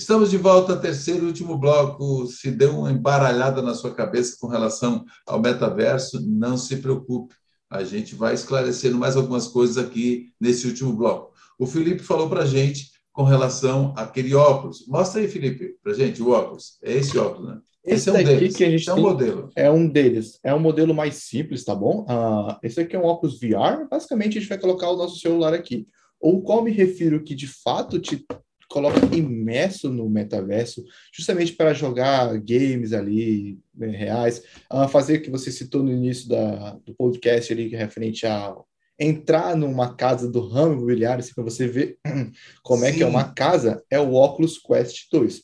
Estamos 0.05 0.31
de 0.31 0.37
volta, 0.37 0.77
terceiro 0.77 1.25
e 1.25 1.29
último 1.29 1.57
bloco. 1.57 2.27
Se 2.27 2.51
deu 2.51 2.81
uma 2.81 2.93
embaralhada 2.93 3.63
na 3.63 3.73
sua 3.73 3.95
cabeça 3.95 4.37
com 4.39 4.47
relação 4.47 5.03
ao 5.27 5.41
metaverso, 5.41 6.21
não 6.21 6.59
se 6.59 6.77
preocupe. 6.77 7.35
A 7.71 7.83
gente 7.85 8.15
vai 8.15 8.35
esclarecendo 8.35 8.99
mais 8.99 9.17
algumas 9.17 9.49
coisas 9.49 9.79
aqui 9.79 10.31
nesse 10.39 10.67
último 10.67 10.93
bloco. 10.93 11.33
O 11.59 11.67
Felipe 11.67 12.03
falou 12.03 12.29
para 12.29 12.43
a 12.43 12.47
gente 12.47 12.91
com 13.15 13.23
relação 13.23 13.95
àquele 13.97 14.35
óculos. 14.35 14.87
Mostra 14.87 15.23
aí, 15.23 15.27
Felipe, 15.27 15.75
para 15.83 15.93
a 15.93 15.95
gente 15.95 16.23
o 16.23 16.33
óculos. 16.33 16.77
É 16.83 16.93
esse 16.93 17.17
óculos, 17.17 17.49
né? 17.49 17.61
Esse, 17.83 18.11
esse 18.11 18.11
é 18.11 18.13
um 18.13 18.25
deles. 18.25 18.57
Que 18.57 18.65
a 18.65 18.71
gente 18.71 18.91
é 18.91 18.93
um 18.93 19.01
modelo. 19.01 19.51
É 19.57 19.71
um 19.71 19.89
deles. 19.89 20.39
É 20.45 20.55
um 20.55 20.61
modelo 20.61 20.93
mais 20.93 21.15
simples, 21.15 21.65
tá 21.65 21.75
bom? 21.75 22.03
Uh, 22.03 22.59
esse 22.63 22.79
aqui 22.79 22.95
é 22.95 22.99
um 22.99 23.07
óculos 23.07 23.41
VR. 23.41 23.89
Basicamente, 23.91 24.37
a 24.37 24.41
gente 24.43 24.51
vai 24.51 24.59
colocar 24.59 24.91
o 24.91 24.99
nosso 24.99 25.19
celular 25.19 25.55
aqui. 25.55 25.89
Ou 26.21 26.43
qual 26.43 26.63
me 26.63 26.71
refiro 26.71 27.25
que 27.25 27.35
de 27.35 27.47
fato 27.47 27.99
te 27.99 28.23
coloca 28.69 29.15
imerso 29.15 29.89
no 29.89 30.09
metaverso, 30.09 30.85
justamente 31.13 31.53
para 31.53 31.75
jogar 31.75 32.37
games 32.39 32.93
ali 32.93 33.59
né, 33.75 33.89
reais, 33.89 34.43
uh, 34.73 34.89
fazer 34.89 35.19
o 35.19 35.23
que 35.23 35.31
você 35.31 35.51
citou 35.51 35.83
no 35.83 35.93
início 35.93 36.29
da, 36.29 36.73
do 36.85 36.95
podcast 36.95 37.53
ali, 37.53 37.69
que 37.69 37.77
é 37.77 37.79
referente 37.79 38.27
a 38.27 38.55
entrar 38.99 39.57
numa 39.57 39.95
casa 39.95 40.31
do 40.31 40.47
ramo 40.47 40.75
imobiliário, 40.75 41.23
assim, 41.23 41.35
para 41.35 41.45
você 41.45 41.67
ver 41.67 41.99
como 42.63 42.83
Sim. 42.83 42.89
é 42.89 42.93
que 42.93 43.03
é 43.03 43.07
uma 43.07 43.33
casa, 43.33 43.83
é 43.91 43.99
o 43.99 44.15
Oculus 44.15 44.59
Quest 44.59 45.09
2. 45.11 45.43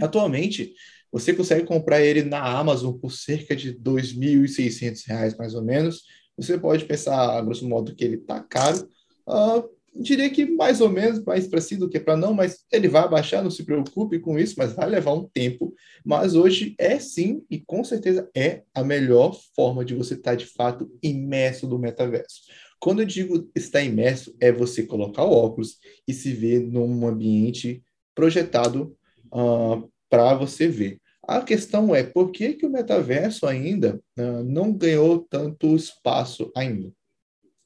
Atualmente, 0.00 0.74
você 1.10 1.32
consegue 1.32 1.64
comprar 1.64 2.02
ele 2.02 2.22
na 2.22 2.42
Amazon 2.42 2.92
por 2.92 3.12
cerca 3.12 3.54
de 3.54 3.70
R$ 3.70 3.78
2.600, 3.82 5.36
mais 5.38 5.54
ou 5.54 5.62
menos. 5.62 6.02
Você 6.36 6.58
pode 6.58 6.84
pensar, 6.84 7.38
a 7.38 7.40
grosso 7.40 7.68
modo, 7.68 7.94
que 7.94 8.04
ele 8.04 8.16
está 8.16 8.40
caro, 8.42 8.88
uh, 9.28 9.68
diria 9.94 10.28
que 10.28 10.44
mais 10.44 10.80
ou 10.80 10.88
menos, 10.88 11.22
mais 11.24 11.46
para 11.46 11.60
si 11.60 11.76
do 11.76 11.88
que 11.88 12.00
para 12.00 12.16
não, 12.16 12.34
mas 12.34 12.64
ele 12.72 12.88
vai 12.88 13.02
abaixar, 13.02 13.42
não 13.42 13.50
se 13.50 13.64
preocupe 13.64 14.18
com 14.18 14.38
isso, 14.38 14.54
mas 14.58 14.72
vai 14.72 14.88
levar 14.88 15.12
um 15.12 15.28
tempo. 15.28 15.74
Mas 16.04 16.34
hoje 16.34 16.74
é 16.78 16.98
sim, 16.98 17.44
e 17.50 17.60
com 17.60 17.84
certeza 17.84 18.28
é 18.34 18.62
a 18.74 18.82
melhor 18.82 19.38
forma 19.54 19.84
de 19.84 19.94
você 19.94 20.14
estar 20.14 20.32
tá, 20.32 20.36
de 20.36 20.46
fato 20.46 20.90
imerso 21.02 21.68
no 21.68 21.78
metaverso. 21.78 22.42
Quando 22.80 23.02
eu 23.02 23.06
digo 23.06 23.48
estar 23.54 23.82
imerso, 23.82 24.34
é 24.40 24.50
você 24.50 24.84
colocar 24.84 25.24
o 25.24 25.32
óculos 25.32 25.78
e 26.06 26.12
se 26.12 26.32
ver 26.32 26.60
num 26.60 27.06
ambiente 27.06 27.82
projetado 28.14 28.96
uh, 29.32 29.74
ah, 29.74 29.84
para 30.10 30.34
você 30.34 30.68
ver. 30.68 30.98
A 31.26 31.40
questão 31.40 31.94
é 31.94 32.02
por 32.02 32.30
que, 32.30 32.52
que 32.52 32.66
o 32.66 32.70
metaverso 32.70 33.46
ainda 33.46 33.98
uh, 34.18 34.42
não 34.44 34.72
ganhou 34.72 35.20
tanto 35.30 35.74
espaço 35.74 36.52
ainda? 36.54 36.92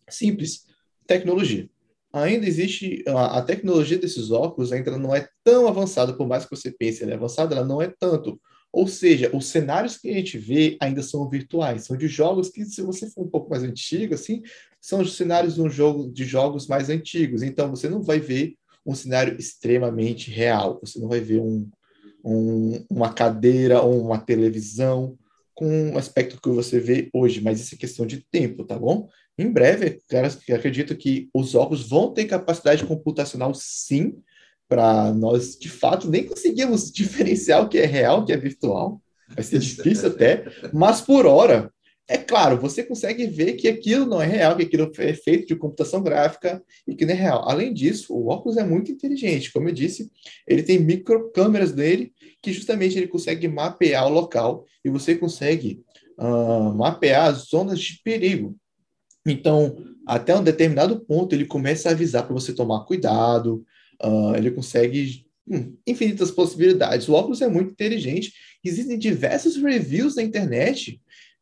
Simples, 0.08 0.64
tecnologia 1.06 1.68
ainda 2.12 2.46
existe 2.46 3.04
a, 3.06 3.42
tecnologia 3.42 3.98
desses 3.98 4.30
óculos 4.30 4.72
ainda 4.72 4.96
não 4.96 5.14
é 5.14 5.28
tão 5.44 5.66
avançada, 5.68 6.12
por 6.12 6.26
mais 6.26 6.44
que 6.44 6.56
você 6.56 6.70
pense 6.70 7.02
ela 7.02 7.12
é 7.12 7.14
avançada, 7.14 7.54
ela 7.54 7.66
não 7.66 7.82
é 7.82 7.92
tanto. 7.98 8.40
Ou 8.72 8.86
seja, 8.86 9.34
os 9.34 9.46
cenários 9.46 9.96
que 9.96 10.10
a 10.10 10.12
gente 10.12 10.36
vê 10.36 10.76
ainda 10.80 11.02
são 11.02 11.28
virtuais, 11.28 11.84
são 11.84 11.96
de 11.96 12.06
jogos 12.06 12.50
que, 12.50 12.64
se 12.64 12.82
você 12.82 13.08
for 13.10 13.24
um 13.24 13.28
pouco 13.28 13.50
mais 13.50 13.62
antigo, 13.62 14.14
assim, 14.14 14.42
são 14.80 15.00
os 15.00 15.16
cenários 15.16 15.54
de 15.54 15.62
um 15.62 15.70
jogo 15.70 16.10
de 16.12 16.24
jogos 16.24 16.66
mais 16.66 16.90
antigos. 16.90 17.42
Então, 17.42 17.70
você 17.70 17.88
não 17.88 18.02
vai 18.02 18.20
ver 18.20 18.54
um 18.84 18.94
cenário 18.94 19.36
extremamente 19.38 20.30
real. 20.30 20.78
Você 20.82 20.98
não 20.98 21.08
vai 21.08 21.20
ver 21.20 21.40
um, 21.40 21.68
um, 22.24 22.84
uma 22.90 23.12
cadeira 23.12 23.80
ou 23.80 24.00
uma 24.00 24.18
televisão 24.18 25.16
com 25.54 25.92
o 25.92 25.98
aspecto 25.98 26.40
que 26.40 26.48
você 26.48 26.78
vê 26.78 27.10
hoje, 27.12 27.40
mas 27.40 27.60
isso 27.60 27.74
é 27.74 27.78
questão 27.78 28.06
de 28.06 28.24
tempo, 28.30 28.64
tá 28.64 28.78
bom? 28.78 29.08
Em 29.38 29.50
breve, 29.50 30.00
acredito 30.52 30.96
que 30.96 31.30
os 31.32 31.54
óculos 31.54 31.88
vão 31.88 32.12
ter 32.12 32.24
capacidade 32.24 32.84
computacional 32.84 33.54
sim, 33.54 34.16
para 34.68 35.12
nós, 35.14 35.56
de 35.56 35.68
fato, 35.68 36.10
nem 36.10 36.24
conseguimos 36.24 36.90
diferenciar 36.92 37.62
o 37.62 37.68
que 37.68 37.78
é 37.78 37.86
real, 37.86 38.20
o 38.20 38.24
que 38.24 38.32
é 38.32 38.36
virtual. 38.36 39.00
Vai 39.28 39.44
ser 39.44 39.58
difícil 39.60 40.08
até, 40.08 40.44
mas 40.72 41.00
por 41.00 41.26
hora, 41.26 41.72
É 42.10 42.16
claro, 42.16 42.58
você 42.58 42.82
consegue 42.82 43.26
ver 43.26 43.52
que 43.52 43.68
aquilo 43.68 44.06
não 44.06 44.22
é 44.22 44.26
real, 44.26 44.56
que 44.56 44.62
aquilo 44.62 44.90
é 44.96 45.12
feito 45.12 45.46
de 45.46 45.54
computação 45.54 46.02
gráfica 46.02 46.62
e 46.86 46.94
que 46.94 47.04
não 47.04 47.12
é 47.12 47.16
real. 47.16 47.46
Além 47.46 47.70
disso, 47.74 48.14
o 48.14 48.28
óculos 48.28 48.56
é 48.56 48.64
muito 48.64 48.90
inteligente. 48.90 49.52
Como 49.52 49.68
eu 49.68 49.74
disse, 49.74 50.10
ele 50.46 50.62
tem 50.62 50.78
microcâmeras 50.78 51.74
nele 51.74 52.14
que 52.42 52.50
justamente 52.50 52.96
ele 52.96 53.08
consegue 53.08 53.46
mapear 53.46 54.06
o 54.06 54.14
local 54.14 54.64
e 54.82 54.88
você 54.88 55.16
consegue 55.16 55.82
uh, 56.18 56.74
mapear 56.74 57.26
as 57.26 57.48
zonas 57.48 57.78
de 57.78 58.00
perigo. 58.02 58.56
Então, 59.30 59.76
até 60.06 60.34
um 60.34 60.42
determinado 60.42 61.00
ponto, 61.00 61.34
ele 61.34 61.44
começa 61.44 61.88
a 61.88 61.92
avisar 61.92 62.24
para 62.24 62.34
você 62.34 62.52
tomar 62.52 62.84
cuidado, 62.84 63.64
uh, 64.02 64.34
ele 64.36 64.50
consegue 64.50 65.26
hum, 65.46 65.76
infinitas 65.86 66.30
possibilidades. 66.30 67.08
O 67.08 67.12
óculos 67.12 67.42
é 67.42 67.48
muito 67.48 67.72
inteligente. 67.72 68.32
Existem 68.64 68.98
diversos 68.98 69.56
reviews 69.56 70.16
na 70.16 70.22
internet 70.22 71.00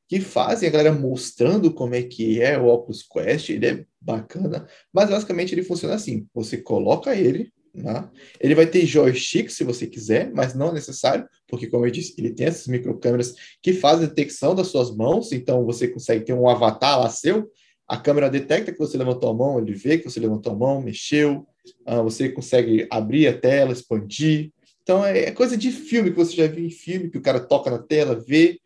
que 0.08 0.20
fazem 0.20 0.68
a 0.68 0.72
galera 0.72 0.92
mostrando 0.92 1.72
como 1.72 1.94
é 1.94 2.02
que 2.02 2.40
é 2.40 2.58
o 2.58 2.66
Oculus 2.66 3.02
Quest, 3.02 3.50
ele 3.50 3.66
é 3.66 3.84
bacana, 4.00 4.66
mas 4.92 5.10
basicamente 5.10 5.52
ele 5.52 5.64
funciona 5.64 5.94
assim, 5.94 6.26
você 6.32 6.58
coloca 6.58 7.14
ele, 7.14 7.52
né? 7.74 8.08
ele 8.40 8.54
vai 8.54 8.66
ter 8.66 8.86
joystick 8.86 9.50
se 9.50 9.64
você 9.64 9.86
quiser, 9.86 10.30
mas 10.32 10.54
não 10.54 10.68
é 10.68 10.74
necessário, 10.74 11.28
porque 11.48 11.66
como 11.66 11.84
eu 11.84 11.90
disse, 11.90 12.14
ele 12.18 12.30
tem 12.32 12.46
essas 12.46 12.68
microcâmeras 12.68 13.34
que 13.60 13.72
fazem 13.72 14.06
detecção 14.06 14.54
das 14.54 14.68
suas 14.68 14.94
mãos, 14.94 15.32
então 15.32 15.64
você 15.64 15.88
consegue 15.88 16.24
ter 16.24 16.32
um 16.32 16.48
avatar 16.48 17.00
lá 17.00 17.10
seu, 17.10 17.50
a 17.88 17.96
câmera 17.96 18.30
detecta 18.30 18.72
que 18.72 18.78
você 18.78 18.96
levantou 18.98 19.30
a 19.30 19.34
mão, 19.34 19.58
ele 19.58 19.74
vê 19.74 19.98
que 19.98 20.08
você 20.08 20.18
levantou 20.18 20.52
a 20.52 20.56
mão, 20.56 20.82
mexeu, 20.82 21.46
uh, 21.86 22.02
você 22.02 22.28
consegue 22.28 22.86
abrir 22.90 23.28
a 23.28 23.38
tela, 23.38 23.72
expandir, 23.72 24.52
então 24.82 25.04
é 25.04 25.30
coisa 25.32 25.56
de 25.56 25.72
filme 25.72 26.10
que 26.10 26.16
você 26.16 26.36
já 26.36 26.46
viu 26.46 26.64
em 26.64 26.70
filme, 26.70 27.10
que 27.10 27.18
o 27.18 27.22
cara 27.22 27.40
toca 27.40 27.70
na 27.70 27.78
tela, 27.78 28.14
vê, 28.14 28.60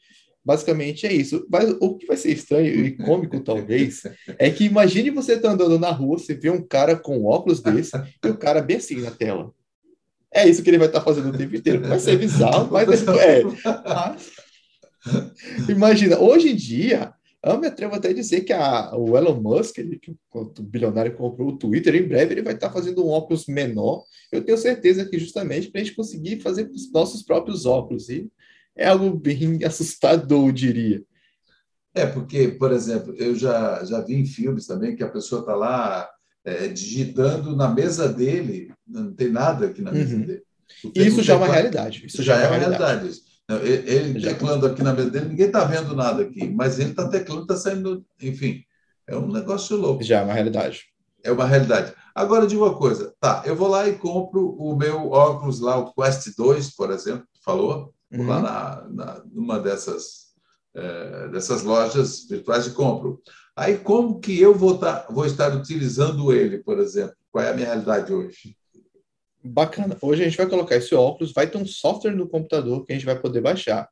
Basicamente 0.45 1.07
é 1.07 1.13
isso. 1.13 1.47
Mas 1.51 1.71
o 1.81 1.97
que 1.97 2.07
vai 2.07 2.17
ser 2.17 2.33
estranho 2.33 2.87
e 2.87 2.97
cômico, 2.97 3.39
talvez, 3.41 4.03
é 4.39 4.51
que 4.51 4.65
imagine 4.65 5.11
você 5.11 5.39
tá 5.39 5.51
andando 5.51 5.79
na 5.79 5.91
rua, 5.91 6.19
você 6.19 6.35
vê 6.35 6.51
um 6.51 6.63
cara 6.63 6.97
com 6.97 7.25
óculos 7.25 7.61
desse 7.61 7.97
e 8.25 8.29
o 8.29 8.37
cara 8.37 8.63
bem 8.63 8.79
assim 8.79 9.01
na 9.01 9.11
tela. 9.11 9.53
É 10.33 10.49
isso 10.49 10.63
que 10.63 10.71
ele 10.71 10.79
vai 10.79 10.87
estar 10.87 11.01
tá 11.01 11.05
fazendo 11.05 11.29
o 11.29 11.37
tempo 11.37 11.55
inteiro. 11.55 11.87
Vai 11.87 11.99
ser 11.99 12.17
bizarro, 12.19 12.71
mas 12.73 13.07
é. 13.09 13.43
Imagina, 15.69 16.19
hoje 16.19 16.51
em 16.51 16.57
dia, 16.57 17.13
eu 17.43 17.59
me 17.59 17.67
atrevo 17.67 17.95
até 17.95 18.09
a 18.09 18.15
dizer 18.15 18.43
que 18.43 18.53
a, 18.53 18.95
o 18.95 19.17
Elon 19.17 19.41
Musk, 19.41 19.79
ele, 19.79 19.99
que 19.99 20.15
o 20.35 20.45
bilionário 20.63 21.17
comprou 21.17 21.49
o 21.49 21.57
Twitter, 21.57 21.95
em 21.95 22.07
breve 22.07 22.35
ele 22.35 22.43
vai 22.43 22.53
estar 22.53 22.71
fazendo 22.71 23.05
um 23.05 23.09
óculos 23.09 23.47
menor. 23.47 24.05
Eu 24.31 24.45
tenho 24.45 24.59
certeza 24.59 25.07
que 25.07 25.19
justamente 25.19 25.71
para 25.71 25.81
a 25.81 25.85
gente 25.85 25.97
conseguir 25.97 26.41
fazer 26.41 26.71
os 26.71 26.93
nossos 26.93 27.23
próprios 27.23 27.65
óculos. 27.65 28.11
E 28.11 28.31
é 28.77 28.89
algo 28.89 29.11
bem 29.15 29.61
assustador, 29.65 30.49
eu 30.49 30.53
diria. 30.53 31.03
É, 31.95 32.07
porque, 32.07 32.49
por 32.49 32.73
exemplo, 32.73 33.15
eu 33.17 33.35
já, 33.35 33.85
já 33.85 34.01
vi 34.01 34.15
em 34.15 34.27
filmes 34.27 34.67
também 34.67 34.95
que 34.95 35.03
a 35.03 35.09
pessoa 35.09 35.41
está 35.41 35.55
lá 35.57 36.09
é, 36.45 36.69
digitando 36.69 37.57
na 37.57 37.69
mesa 37.69 38.09
dele, 38.09 38.73
não 38.87 39.13
tem 39.13 39.29
nada 39.31 39.67
aqui 39.67 39.83
na 39.83 39.91
mesa 39.91 40.15
uhum. 40.15 40.23
dele. 40.23 40.43
Isso 40.95 41.23
já 41.23 41.35
é 41.35 41.37
uma 41.37 41.49
realidade. 41.49 42.07
Isso 42.07 42.23
já, 42.23 42.37
já 42.37 42.43
é, 42.43 42.45
é 42.45 42.49
uma 42.49 42.59
realidade. 42.59 43.01
realidade. 43.01 43.30
Ele, 43.59 43.91
ele 43.91 44.21
teclando 44.21 44.67
aqui 44.67 44.83
na 44.83 44.93
mesa 44.93 45.11
dele, 45.11 45.29
ninguém 45.29 45.47
está 45.47 45.65
vendo 45.65 45.95
nada 45.95 46.23
aqui, 46.23 46.49
mas 46.49 46.79
ele 46.79 46.91
está 46.91 47.09
teclando, 47.09 47.43
está 47.43 47.57
saindo, 47.57 48.05
enfim, 48.21 48.63
é 49.07 49.17
um 49.17 49.31
negócio 49.31 49.77
louco. 49.77 50.03
Já 50.03 50.21
é 50.21 50.23
uma 50.23 50.35
realidade. 50.35 50.85
É 51.23 51.33
uma 51.33 51.45
realidade. 51.45 51.93
Agora, 52.15 52.47
diga 52.47 52.63
uma 52.63 52.77
coisa, 52.77 53.15
tá, 53.21 53.43
eu 53.45 53.55
vou 53.57 53.69
lá 53.69 53.89
e 53.89 53.97
compro 53.97 54.55
o 54.57 54.77
meu 54.77 55.11
óculos 55.11 55.61
lá, 55.61 55.77
o 55.79 55.93
Quest 55.93 56.35
2, 56.37 56.75
por 56.75 56.91
exemplo, 56.91 57.27
falou, 57.45 57.93
uhum. 58.13 58.27
lá 58.27 58.41
na, 58.41 58.89
na, 58.89 59.23
numa 59.33 59.59
dessas, 59.59 60.31
é, 60.75 61.29
dessas 61.29 61.63
lojas 61.63 62.27
virtuais 62.29 62.65
de 62.65 62.71
compro. 62.71 63.21
Aí, 63.57 63.79
como 63.79 64.21
que 64.21 64.41
eu 64.41 64.55
vou, 64.55 64.79
tá, 64.79 65.07
vou 65.11 65.27
estar 65.27 65.55
utilizando 65.55 66.33
ele, 66.33 66.59
por 66.59 66.79
exemplo? 66.79 67.15
Qual 67.31 67.45
é 67.45 67.51
a 67.51 67.55
minha 67.55 67.67
realidade 67.67 68.13
hoje? 68.13 68.57
Bacana. 69.43 69.97
Hoje 70.03 70.23
a 70.23 70.25
gente 70.25 70.37
vai 70.37 70.49
colocar 70.49 70.77
esse 70.77 70.95
óculos, 70.95 71.33
vai 71.33 71.51
ter 71.51 71.57
um 71.59 71.67
software 71.67 72.15
no 72.15 72.29
computador 72.29 72.85
que 72.85 72.93
a 72.93 72.95
gente 72.95 73.07
vai 73.07 73.19
poder 73.19 73.41
baixar. 73.41 73.89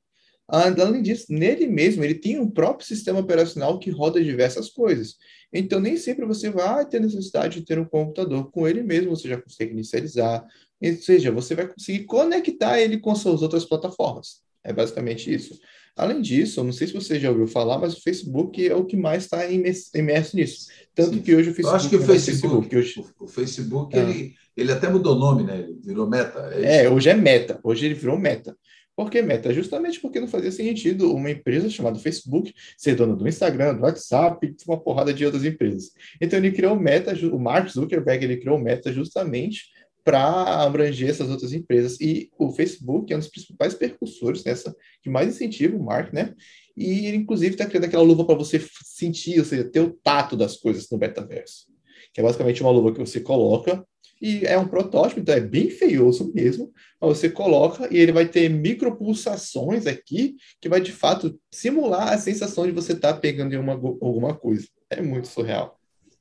Além 0.46 1.02
disso, 1.02 1.26
nele 1.28 1.66
mesmo, 1.66 2.02
ele 2.02 2.14
tem 2.14 2.38
um 2.38 2.50
próprio 2.50 2.86
sistema 2.86 3.20
operacional 3.20 3.78
que 3.78 3.90
roda 3.90 4.22
diversas 4.22 4.70
coisas. 4.70 5.16
Então, 5.52 5.78
nem 5.78 5.96
sempre 5.96 6.24
você 6.24 6.48
vai 6.50 6.86
ter 6.86 7.00
necessidade 7.00 7.60
de 7.60 7.66
ter 7.66 7.78
um 7.78 7.84
computador. 7.84 8.50
Com 8.50 8.66
ele 8.66 8.82
mesmo, 8.82 9.14
você 9.14 9.28
já 9.28 9.40
consegue 9.40 9.72
inicializar, 9.72 10.46
ou 10.82 10.96
seja, 10.96 11.30
você 11.30 11.54
vai 11.54 11.68
conseguir 11.68 12.04
conectar 12.04 12.80
ele 12.80 12.98
com 12.98 13.14
suas 13.14 13.42
outras 13.42 13.64
plataformas. 13.64 14.40
É 14.64 14.72
basicamente 14.72 15.32
isso. 15.32 15.58
Além 15.94 16.22
disso, 16.22 16.62
não 16.62 16.72
sei 16.72 16.86
se 16.86 16.94
você 16.94 17.18
já 17.18 17.30
ouviu 17.30 17.46
falar, 17.46 17.78
mas 17.78 17.94
o 17.94 18.00
Facebook 18.00 18.66
é 18.66 18.74
o 18.74 18.84
que 18.84 18.96
mais 18.96 19.24
está 19.24 19.44
imerso 19.50 20.36
nisso. 20.36 20.68
Tanto 20.98 21.14
Sim. 21.14 21.22
que 21.22 21.32
hoje 21.32 21.50
o 21.50 21.54
Facebook. 21.54 21.68
Eu 21.68 21.76
acho 21.76 21.88
que 21.88 21.94
o 21.94 22.02
Facebook, 22.02 22.68
Facebook 22.68 22.76
hoje... 22.76 23.04
o, 23.20 23.28
Facebook 23.28 23.96
ah. 23.96 24.00
ele, 24.00 24.34
ele 24.56 24.72
até 24.72 24.88
mudou 24.88 25.14
o 25.14 25.18
nome, 25.18 25.44
né? 25.44 25.60
Ele 25.60 25.78
virou 25.80 26.08
Meta. 26.08 26.50
É, 26.54 26.86
é, 26.86 26.90
hoje 26.90 27.08
é 27.08 27.14
Meta. 27.14 27.60
Hoje 27.62 27.86
ele 27.86 27.94
virou 27.94 28.18
Meta. 28.18 28.56
Por 28.96 29.08
que 29.08 29.22
Meta? 29.22 29.54
Justamente 29.54 30.00
porque 30.00 30.18
não 30.18 30.26
fazia 30.26 30.50
sentido 30.50 31.14
uma 31.14 31.30
empresa 31.30 31.70
chamada 31.70 32.00
Facebook 32.00 32.52
ser 32.76 32.96
dona 32.96 33.14
do 33.14 33.28
Instagram, 33.28 33.76
do 33.76 33.82
WhatsApp, 33.82 34.56
uma 34.66 34.76
porrada 34.76 35.14
de 35.14 35.24
outras 35.24 35.44
empresas. 35.44 35.92
Então 36.20 36.36
ele 36.36 36.50
criou 36.50 36.74
o 36.74 36.80
Meta, 36.80 37.14
o 37.28 37.38
Mark 37.38 37.68
Zuckerberg 37.68 38.24
ele 38.24 38.38
criou 38.38 38.56
o 38.56 38.60
Meta 38.60 38.92
justamente 38.92 39.66
para 40.02 40.64
abranger 40.64 41.10
essas 41.10 41.30
outras 41.30 41.52
empresas. 41.52 42.00
E 42.00 42.28
o 42.36 42.50
Facebook 42.50 43.12
é 43.12 43.16
um 43.16 43.20
dos 43.20 43.28
principais 43.28 43.72
percussores 43.72 44.42
nessa, 44.42 44.74
que 45.00 45.08
mais 45.08 45.28
incentiva 45.28 45.76
o 45.76 45.84
Mark, 45.84 46.12
né? 46.12 46.34
E 46.78 47.06
ele, 47.06 47.16
inclusive, 47.16 47.54
está 47.54 47.66
criando 47.66 47.84
aquela 47.84 48.02
luva 48.02 48.24
para 48.24 48.36
você 48.36 48.64
sentir, 48.84 49.38
ou 49.38 49.44
seja, 49.44 49.64
ter 49.64 49.80
o 49.80 49.90
tato 50.02 50.36
das 50.36 50.56
coisas 50.56 50.88
no 50.90 50.98
metaverso. 50.98 51.66
Que 52.12 52.20
é 52.20 52.24
basicamente 52.24 52.62
uma 52.62 52.70
luva 52.70 52.92
que 52.92 53.00
você 53.00 53.20
coloca 53.20 53.84
e 54.20 54.44
é 54.44 54.58
um 54.58 54.66
protótipo, 54.66 55.20
então 55.20 55.34
é 55.34 55.40
bem 55.40 55.70
feioso 55.70 56.32
mesmo, 56.34 56.72
mas 57.00 57.18
você 57.18 57.30
coloca 57.30 57.88
e 57.92 57.98
ele 57.98 58.10
vai 58.10 58.26
ter 58.26 58.48
micropulsações 58.48 59.86
aqui 59.86 60.36
que 60.60 60.68
vai 60.68 60.80
de 60.80 60.90
fato 60.90 61.38
simular 61.52 62.12
a 62.12 62.18
sensação 62.18 62.66
de 62.66 62.72
você 62.72 62.92
estar 62.92 63.14
tá 63.14 63.20
pegando 63.20 63.54
em 63.54 63.58
uma, 63.58 63.74
alguma 63.74 64.34
coisa. 64.34 64.66
É 64.90 65.00
muito 65.00 65.28
surreal. 65.28 65.77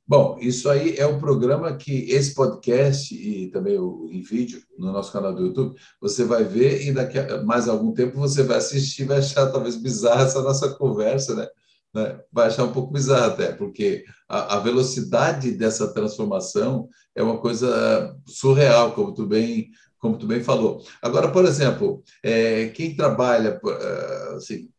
Bom, 0.09 0.37
isso 0.39 0.69
aí 0.69 0.95
é 0.97 1.05
um 1.05 1.19
programa 1.19 1.75
que 1.75 2.09
esse 2.09 2.33
podcast 2.33 3.13
e 3.13 3.49
também 3.51 3.77
o, 3.77 4.07
em 4.09 4.21
vídeo 4.21 4.61
no 4.77 4.93
nosso 4.93 5.11
canal 5.11 5.35
do 5.35 5.47
YouTube, 5.47 5.75
você 5.99 6.23
vai 6.23 6.45
ver 6.45 6.87
e 6.87 6.93
daqui 6.93 7.19
a 7.19 7.43
mais 7.43 7.67
algum 7.67 7.93
tempo 7.93 8.17
você 8.17 8.41
vai 8.41 8.55
assistir, 8.55 9.03
vai 9.03 9.17
achar 9.17 9.51
talvez 9.51 9.75
bizarra 9.75 10.23
essa 10.23 10.41
nossa 10.41 10.69
conversa, 10.75 11.35
né? 11.35 11.47
né? 11.93 12.21
Vai 12.31 12.47
achar 12.47 12.63
um 12.63 12.71
pouco 12.71 12.93
bizarra 12.93 13.27
até, 13.27 13.51
porque 13.51 14.05
a, 14.29 14.55
a, 14.55 14.59
velocidade 14.59 15.51
dessa 15.51 15.93
transformação 15.93 16.87
é 17.13 17.21
uma 17.21 17.39
coisa 17.39 18.15
surreal, 18.25 18.93
como 18.93 19.13
tu 19.13 19.25
bem 19.25 19.69
como 19.99 20.17
tu 20.17 20.27
bem 20.27 20.41
falou. 20.41 20.81
Agora, 21.01 21.31
por 21.31 21.43
exemplo, 21.43 22.03
é, 22.23 22.67
quem 22.67 22.95
trabalha 22.95 23.59
assim, 24.37 24.69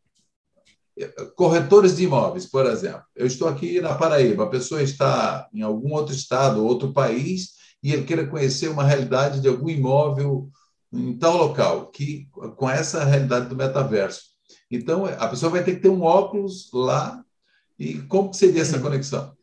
corretores 1.36 1.96
de 1.96 2.04
imóveis, 2.04 2.46
por 2.46 2.66
exemplo. 2.66 3.02
Eu 3.14 3.26
estou 3.26 3.48
aqui 3.48 3.80
na 3.80 3.94
Paraíba, 3.94 4.44
a 4.44 4.48
pessoa 4.48 4.82
está 4.82 5.48
em 5.52 5.62
algum 5.62 5.92
outro 5.92 6.14
estado, 6.14 6.64
outro 6.64 6.92
país, 6.92 7.52
e 7.82 7.92
ele 7.92 8.04
queira 8.04 8.26
conhecer 8.26 8.68
uma 8.68 8.84
realidade 8.84 9.40
de 9.40 9.48
algum 9.48 9.68
imóvel 9.68 10.50
em 10.92 11.16
tal 11.16 11.36
local, 11.36 11.90
que 11.90 12.28
com 12.56 12.68
essa 12.68 13.04
realidade 13.04 13.48
do 13.48 13.56
metaverso. 13.56 14.22
Então, 14.70 15.06
a 15.06 15.28
pessoa 15.28 15.50
vai 15.50 15.64
ter 15.64 15.76
que 15.76 15.82
ter 15.82 15.88
um 15.88 16.02
óculos 16.02 16.70
lá. 16.72 17.22
E 17.78 18.00
como 18.02 18.32
seria 18.34 18.62
essa 18.62 18.80
conexão? 18.80 19.36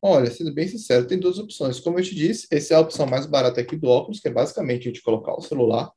Olha, 0.00 0.30
sendo 0.30 0.52
bem 0.52 0.66
sincero, 0.68 1.06
tem 1.06 1.18
duas 1.18 1.38
opções. 1.38 1.80
Como 1.80 1.98
eu 1.98 2.02
te 2.02 2.14
disse, 2.14 2.46
essa 2.50 2.74
é 2.74 2.76
a 2.76 2.80
opção 2.80 3.06
mais 3.06 3.26
barata 3.26 3.60
aqui 3.60 3.76
do 3.76 3.88
óculos, 3.88 4.20
que 4.20 4.28
é 4.28 4.32
basicamente 4.32 4.82
a 4.82 4.92
gente 4.92 5.02
colocar 5.02 5.32
o 5.34 5.42
celular 5.42 5.90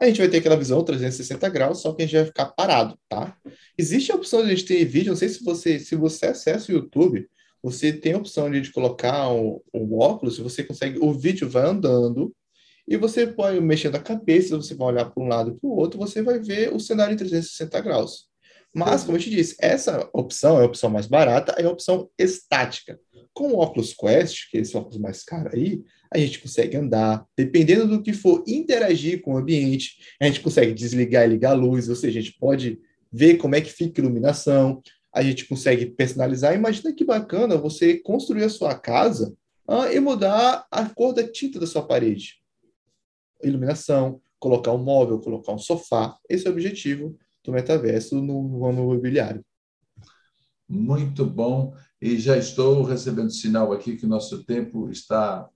a 0.00 0.06
gente 0.06 0.18
vai 0.18 0.28
ter 0.28 0.38
aquela 0.38 0.56
visão 0.56 0.82
360 0.82 1.48
graus, 1.48 1.80
só 1.80 1.92
que 1.92 2.02
a 2.02 2.06
gente 2.06 2.16
vai 2.16 2.24
ficar 2.24 2.46
parado, 2.46 2.98
tá? 3.08 3.36
Existe 3.76 4.10
a 4.10 4.14
opção 4.14 4.40
de 4.40 4.46
a 4.46 4.54
gente 4.54 4.64
ter 4.64 4.84
vídeo, 4.84 5.10
não 5.10 5.16
sei 5.16 5.28
se 5.28 5.44
você, 5.44 5.78
se 5.78 5.94
você 5.94 6.26
acessa 6.26 6.72
o 6.72 6.74
YouTube, 6.74 7.28
você 7.62 7.92
tem 7.92 8.14
a 8.14 8.18
opção 8.18 8.50
de 8.50 8.72
colocar 8.72 9.30
o, 9.30 9.62
o 9.72 9.98
óculos, 10.00 10.38
você 10.38 10.64
consegue, 10.64 10.98
o 10.98 11.12
vídeo 11.12 11.48
vai 11.48 11.64
andando, 11.64 12.34
e 12.88 12.96
você 12.96 13.26
pode 13.26 13.60
mexer 13.60 13.94
a 13.94 14.00
cabeça, 14.00 14.56
você 14.56 14.74
vai 14.74 14.88
olhar 14.88 15.04
para 15.04 15.22
um 15.22 15.28
lado 15.28 15.50
e 15.50 15.60
para 15.60 15.68
o 15.68 15.76
outro, 15.76 15.98
você 15.98 16.22
vai 16.22 16.38
ver 16.40 16.74
o 16.74 16.80
cenário 16.80 17.14
em 17.14 17.16
360 17.16 17.80
graus. 17.80 18.30
Mas, 18.74 19.02
como 19.02 19.16
eu 19.16 19.20
te 19.20 19.30
disse, 19.30 19.56
essa 19.60 20.08
opção 20.12 20.58
é 20.58 20.62
a 20.62 20.66
opção 20.66 20.90
mais 20.90 21.06
barata, 21.06 21.52
é 21.58 21.64
a 21.64 21.70
opção 21.70 22.08
estática. 22.18 22.98
Com 23.40 23.52
o 23.52 23.58
óculos 23.58 23.94
Quest, 23.94 24.50
que 24.50 24.58
é 24.58 24.60
esse 24.60 24.76
óculos 24.76 24.98
mais 24.98 25.22
caro 25.22 25.48
aí, 25.54 25.82
a 26.12 26.18
gente 26.18 26.40
consegue 26.40 26.76
andar, 26.76 27.24
dependendo 27.34 27.88
do 27.88 28.02
que 28.02 28.12
for 28.12 28.44
interagir 28.46 29.22
com 29.22 29.32
o 29.32 29.38
ambiente, 29.38 29.96
a 30.20 30.26
gente 30.26 30.40
consegue 30.40 30.74
desligar 30.74 31.24
e 31.24 31.30
ligar 31.30 31.52
a 31.52 31.54
luz, 31.54 31.88
ou 31.88 31.96
seja, 31.96 32.18
a 32.18 32.22
gente 32.22 32.36
pode 32.38 32.78
ver 33.10 33.38
como 33.38 33.54
é 33.54 33.62
que 33.62 33.72
fica 33.72 33.98
a 33.98 34.04
iluminação, 34.04 34.82
a 35.10 35.22
gente 35.22 35.46
consegue 35.46 35.86
personalizar. 35.86 36.54
Imagina 36.54 36.92
que 36.92 37.02
bacana 37.02 37.56
você 37.56 37.96
construir 37.96 38.44
a 38.44 38.50
sua 38.50 38.78
casa 38.78 39.34
ah, 39.66 39.90
e 39.90 39.98
mudar 40.00 40.66
a 40.70 40.84
cor 40.90 41.14
da 41.14 41.26
tinta 41.26 41.58
da 41.58 41.66
sua 41.66 41.86
parede. 41.86 42.42
Iluminação, 43.42 44.20
colocar 44.38 44.72
um 44.72 44.84
móvel, 44.84 45.18
colocar 45.18 45.52
um 45.52 45.58
sofá. 45.58 46.14
Esse 46.28 46.46
é 46.46 46.50
o 46.50 46.52
objetivo 46.52 47.16
do 47.42 47.52
metaverso 47.52 48.20
no 48.20 48.60
ramo 48.60 48.82
imobiliário. 48.82 49.42
Muito 50.70 51.26
bom. 51.26 51.74
E 52.00 52.18
já 52.18 52.36
estou 52.38 52.82
recebendo 52.82 53.30
sinal 53.30 53.72
aqui 53.72 53.96
que 53.96 54.06
nosso 54.06 54.44
tempo 54.44 54.88
está 54.90 55.46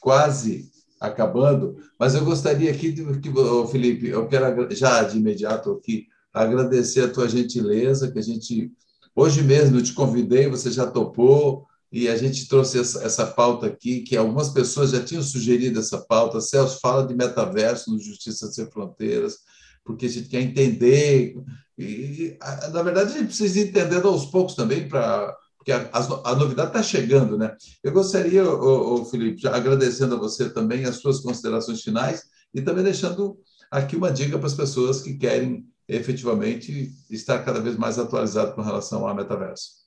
quase 0.00 0.70
acabando, 1.00 1.76
mas 1.98 2.14
eu 2.14 2.24
gostaria 2.24 2.70
aqui 2.70 2.92
de 2.92 3.04
que, 3.18 3.30
Felipe, 3.70 4.06
eu 4.08 4.28
quero 4.28 4.72
já 4.72 5.02
de 5.02 5.18
imediato 5.18 5.72
aqui 5.72 6.06
agradecer 6.32 7.00
a 7.00 7.10
tua 7.10 7.28
gentileza, 7.28 8.10
que 8.10 8.20
a 8.20 8.22
gente 8.22 8.70
hoje 9.14 9.42
mesmo 9.42 9.82
te 9.82 9.92
convidei, 9.92 10.48
você 10.48 10.70
já 10.70 10.86
topou, 10.86 11.66
e 11.90 12.08
a 12.08 12.16
gente 12.16 12.48
trouxe 12.48 12.78
essa, 12.78 13.04
essa, 13.04 13.26
pauta 13.26 13.66
aqui, 13.66 14.00
que 14.00 14.16
algumas 14.16 14.48
pessoas 14.48 14.92
já 14.92 15.04
tinham 15.04 15.22
sugerido 15.22 15.78
essa 15.78 15.98
pauta. 15.98 16.40
Celso 16.40 16.80
fala 16.80 17.06
de 17.06 17.14
metaverso 17.14 17.90
no 17.92 18.00
Justiça 18.00 18.50
Sem 18.50 18.70
Fronteiras, 18.70 19.40
porque 19.84 20.06
a 20.06 20.08
gente 20.08 20.28
quer 20.28 20.40
entender. 20.40 21.34
E, 21.78 22.36
na 22.72 22.82
verdade, 22.82 23.10
a 23.10 23.18
gente 23.18 23.28
precisa 23.28 23.60
ir 23.60 23.68
entendendo 23.68 24.08
aos 24.08 24.26
poucos 24.26 24.54
também, 24.54 24.88
para 24.88 25.36
porque 25.62 25.70
a, 25.70 25.90
a, 26.24 26.34
novidade 26.34 26.70
está 26.70 26.82
chegando. 26.82 27.38
Né? 27.38 27.56
Eu 27.84 27.92
gostaria, 27.92 28.44
ô, 28.44 28.94
ô, 28.94 29.04
Felipe, 29.04 29.46
agradecendo 29.46 30.16
a 30.16 30.18
você 30.18 30.50
também 30.50 30.84
as 30.84 30.96
suas 30.96 31.20
considerações 31.20 31.82
finais 31.82 32.24
e 32.52 32.60
também 32.60 32.82
deixando 32.82 33.38
aqui 33.70 33.94
uma 33.94 34.10
dica 34.10 34.36
para 34.36 34.48
as 34.48 34.54
pessoas 34.54 35.00
que 35.00 35.14
querem 35.14 35.64
efetivamente 35.88 36.92
estar 37.08 37.44
cada 37.44 37.60
vez 37.60 37.76
mais 37.76 37.96
atualizado 37.96 38.54
com 38.54 38.60
relação 38.60 39.06
ao 39.06 39.14
metaverso. 39.14 39.82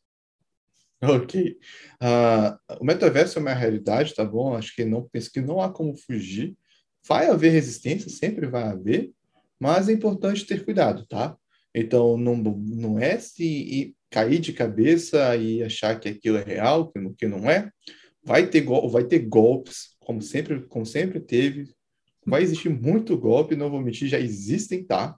Ok. 1.01 1.57
Uh, 2.01 2.77
o 2.79 2.85
metaverso 2.85 3.37
é 3.37 3.41
uma 3.41 3.53
realidade, 3.53 4.15
tá 4.15 4.23
bom? 4.23 4.55
Acho 4.55 4.73
que 4.73 4.85
não 4.85 5.07
penso 5.11 5.31
que 5.31 5.41
não 5.41 5.61
há 5.61 5.69
como 5.69 5.95
fugir. 5.95 6.55
Vai 7.05 7.27
haver 7.27 7.49
resistência, 7.49 8.09
sempre 8.09 8.47
vai 8.47 8.63
haver, 8.63 9.11
mas 9.59 9.89
é 9.89 9.93
importante 9.93 10.45
ter 10.45 10.63
cuidado, 10.63 11.05
tá? 11.07 11.35
Então, 11.73 12.17
não, 12.17 12.35
não 12.37 12.99
é 12.99 13.17
se 13.19 13.95
cair 14.09 14.39
de 14.39 14.53
cabeça 14.53 15.35
e 15.35 15.61
achar 15.61 15.99
que 15.99 16.07
aquilo 16.07 16.37
é 16.37 16.43
real, 16.43 16.91
que 17.17 17.27
não, 17.27 17.49
é. 17.49 17.69
Vai 18.23 18.47
ter, 18.47 18.63
vai 18.89 19.03
ter 19.03 19.19
golpes, 19.19 19.95
como 19.99 20.21
sempre, 20.21 20.61
como 20.67 20.85
sempre 20.85 21.19
teve. 21.19 21.67
Vai 22.25 22.41
existir 22.41 22.69
muito 22.69 23.17
golpe, 23.17 23.55
não 23.55 23.69
vou 23.69 23.81
mentir, 23.81 24.07
já 24.07 24.19
existem, 24.19 24.83
tá? 24.83 25.15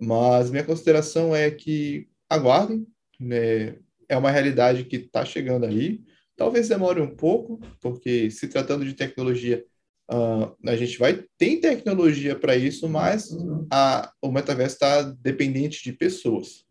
Mas 0.00 0.50
minha 0.50 0.64
consideração 0.64 1.36
é 1.36 1.50
que 1.50 2.08
aguardem, 2.28 2.86
né? 3.18 3.76
é 4.10 4.16
uma 4.16 4.30
realidade 4.30 4.84
que 4.84 4.96
está 4.96 5.24
chegando 5.24 5.64
aí. 5.64 6.02
Talvez 6.36 6.68
demore 6.68 7.00
um 7.00 7.14
pouco, 7.14 7.60
porque 7.80 8.28
se 8.30 8.48
tratando 8.48 8.84
de 8.84 8.94
tecnologia, 8.94 9.64
uh, 10.10 10.54
a 10.66 10.76
gente 10.76 10.98
vai 10.98 11.24
tem 11.38 11.60
tecnologia 11.60 12.34
para 12.34 12.56
isso, 12.56 12.88
mas 12.88 13.30
a, 13.70 14.12
o 14.20 14.30
metaverso 14.30 14.74
está 14.74 15.02
dependente 15.02 15.82
de 15.82 15.92
pessoas. 15.92 16.64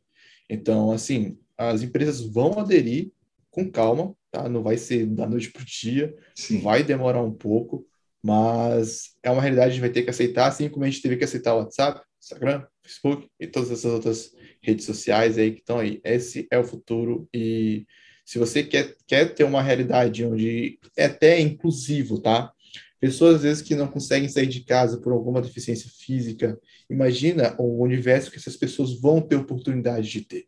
Então, 0.49 0.91
assim, 0.91 1.37
as 1.57 1.81
empresas 1.81 2.21
vão 2.21 2.59
aderir 2.59 3.11
com 3.49 3.69
calma, 3.69 4.15
tá? 4.31 4.47
Não 4.49 4.61
vai 4.63 4.77
ser 4.77 5.05
da 5.05 5.27
noite 5.27 5.51
para 5.51 5.61
o 5.61 5.65
dia, 5.65 6.15
Sim. 6.35 6.59
vai 6.59 6.83
demorar 6.83 7.21
um 7.21 7.33
pouco, 7.33 7.85
mas 8.21 9.15
é 9.23 9.31
uma 9.31 9.41
realidade 9.41 9.67
que 9.67 9.71
a 9.71 9.73
gente 9.75 9.81
vai 9.81 9.89
ter 9.89 10.03
que 10.03 10.09
aceitar, 10.09 10.47
assim 10.47 10.69
como 10.69 10.85
a 10.85 10.89
gente 10.89 11.01
teve 11.01 11.17
que 11.17 11.23
aceitar 11.23 11.53
o 11.53 11.59
WhatsApp, 11.59 12.01
Instagram, 12.21 12.65
Facebook 12.83 13.27
e 13.39 13.47
todas 13.47 13.71
essas 13.71 13.91
outras 13.91 14.31
redes 14.61 14.85
sociais 14.85 15.37
aí 15.37 15.51
que 15.51 15.59
estão 15.59 15.79
aí. 15.79 16.01
Esse 16.03 16.47
é 16.51 16.57
o 16.57 16.63
futuro 16.63 17.27
e 17.33 17.85
se 18.25 18.37
você 18.37 18.61
quer, 18.61 18.95
quer 19.07 19.33
ter 19.33 19.43
uma 19.43 19.61
realidade 19.61 20.23
onde 20.23 20.77
é 20.95 21.05
até 21.05 21.39
inclusivo, 21.39 22.21
tá? 22.21 22.53
Pessoas 22.99 23.35
às 23.35 23.41
vezes 23.43 23.61
que 23.63 23.75
não 23.75 23.87
conseguem 23.87 24.27
sair 24.27 24.47
de 24.47 24.61
casa 24.61 24.97
por 24.97 25.13
alguma 25.13 25.41
deficiência 25.41 25.89
física, 25.89 26.59
imagina 26.89 27.55
o 27.57 27.81
universo 27.81 28.29
que 28.29 28.37
essas 28.37 28.57
pessoas 28.57 28.99
vão 28.99 29.21
ter 29.21 29.35
oportunidade 29.35 30.09
de 30.09 30.21
ter. 30.21 30.47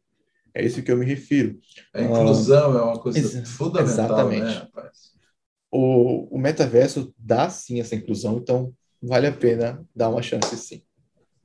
É 0.54 0.66
isso 0.66 0.84
que 0.84 0.92
eu 0.92 0.98
me 0.98 1.06
refiro. 1.06 1.58
A 1.94 2.02
inclusão 2.02 2.78
é 2.78 2.82
uma 2.82 3.00
coisa 3.00 3.20
ex 3.20 3.50
fundamental, 3.50 3.86
né, 3.86 4.38
exatamente. 4.38 4.44
né, 4.44 4.54
rapaz? 4.54 5.12
O, 5.72 6.36
o 6.36 6.38
metaverso 6.38 7.14
dá 7.18 7.50
sim 7.50 7.80
essa 7.80 7.96
inclusão, 7.96 8.38
então 8.38 8.74
vale 9.02 9.28
a 9.28 9.32
pena 9.32 9.86
dar 9.96 10.10
uma 10.10 10.22
chance 10.22 10.56
sim. 10.58 10.84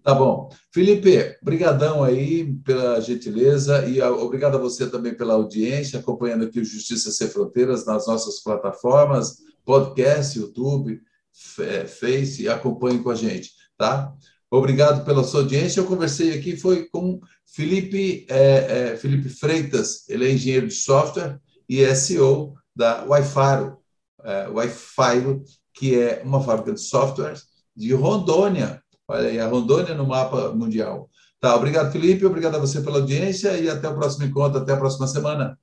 Tá 0.06 0.14
bom. 0.14 0.48
Felipe, 0.72 1.36
brigadão 1.42 2.04
aí 2.04 2.54
pela 2.62 3.00
gentileza 3.00 3.88
e 3.88 4.00
obrigado 4.00 4.54
a 4.54 4.60
você 4.60 4.88
também 4.88 5.12
pela 5.12 5.34
audiência, 5.34 5.98
acompanhando 5.98 6.44
aqui 6.44 6.60
o 6.60 6.64
Justiça 6.64 7.10
Sem 7.10 7.26
Fronteiras 7.26 7.84
nas 7.84 8.06
nossas 8.06 8.38
plataformas, 8.38 9.38
podcast, 9.64 10.38
YouTube, 10.38 11.02
Face, 11.88 12.48
acompanhe 12.48 13.02
com 13.02 13.10
a 13.10 13.16
gente, 13.16 13.50
tá? 13.76 14.14
Obrigado 14.48 15.04
pela 15.04 15.24
sua 15.24 15.40
audiência. 15.40 15.80
Eu 15.80 15.86
conversei 15.86 16.38
aqui, 16.38 16.56
foi 16.56 16.84
com 16.84 17.18
Felipe, 17.44 18.28
é, 18.30 18.92
é, 18.92 18.96
Felipe 18.96 19.28
Freitas, 19.28 20.08
ele 20.08 20.28
é 20.28 20.32
engenheiro 20.32 20.68
de 20.68 20.74
software 20.74 21.40
e 21.68 21.84
SEO 21.96 22.54
da 22.76 23.04
Wi-Fi, 23.06 23.74
é, 24.22 24.48
Wi-Fi, 24.50 25.42
que 25.74 25.98
é 25.98 26.22
uma 26.24 26.40
fábrica 26.40 26.72
de 26.72 26.80
softwares 26.80 27.56
de 27.74 27.92
Rondônia, 27.92 28.80
Olha 29.08 29.28
aí, 29.28 29.38
a 29.38 29.46
Rondônia 29.48 29.94
no 29.94 30.06
mapa 30.06 30.52
mundial. 30.52 31.08
Tá, 31.40 31.54
obrigado, 31.54 31.92
Felipe, 31.92 32.24
obrigado 32.24 32.56
a 32.56 32.58
você 32.58 32.80
pela 32.80 32.98
audiência 32.98 33.56
e 33.58 33.68
até 33.68 33.88
o 33.88 33.94
próximo 33.94 34.24
encontro, 34.24 34.60
até 34.60 34.72
a 34.72 34.76
próxima 34.76 35.06
semana. 35.06 35.58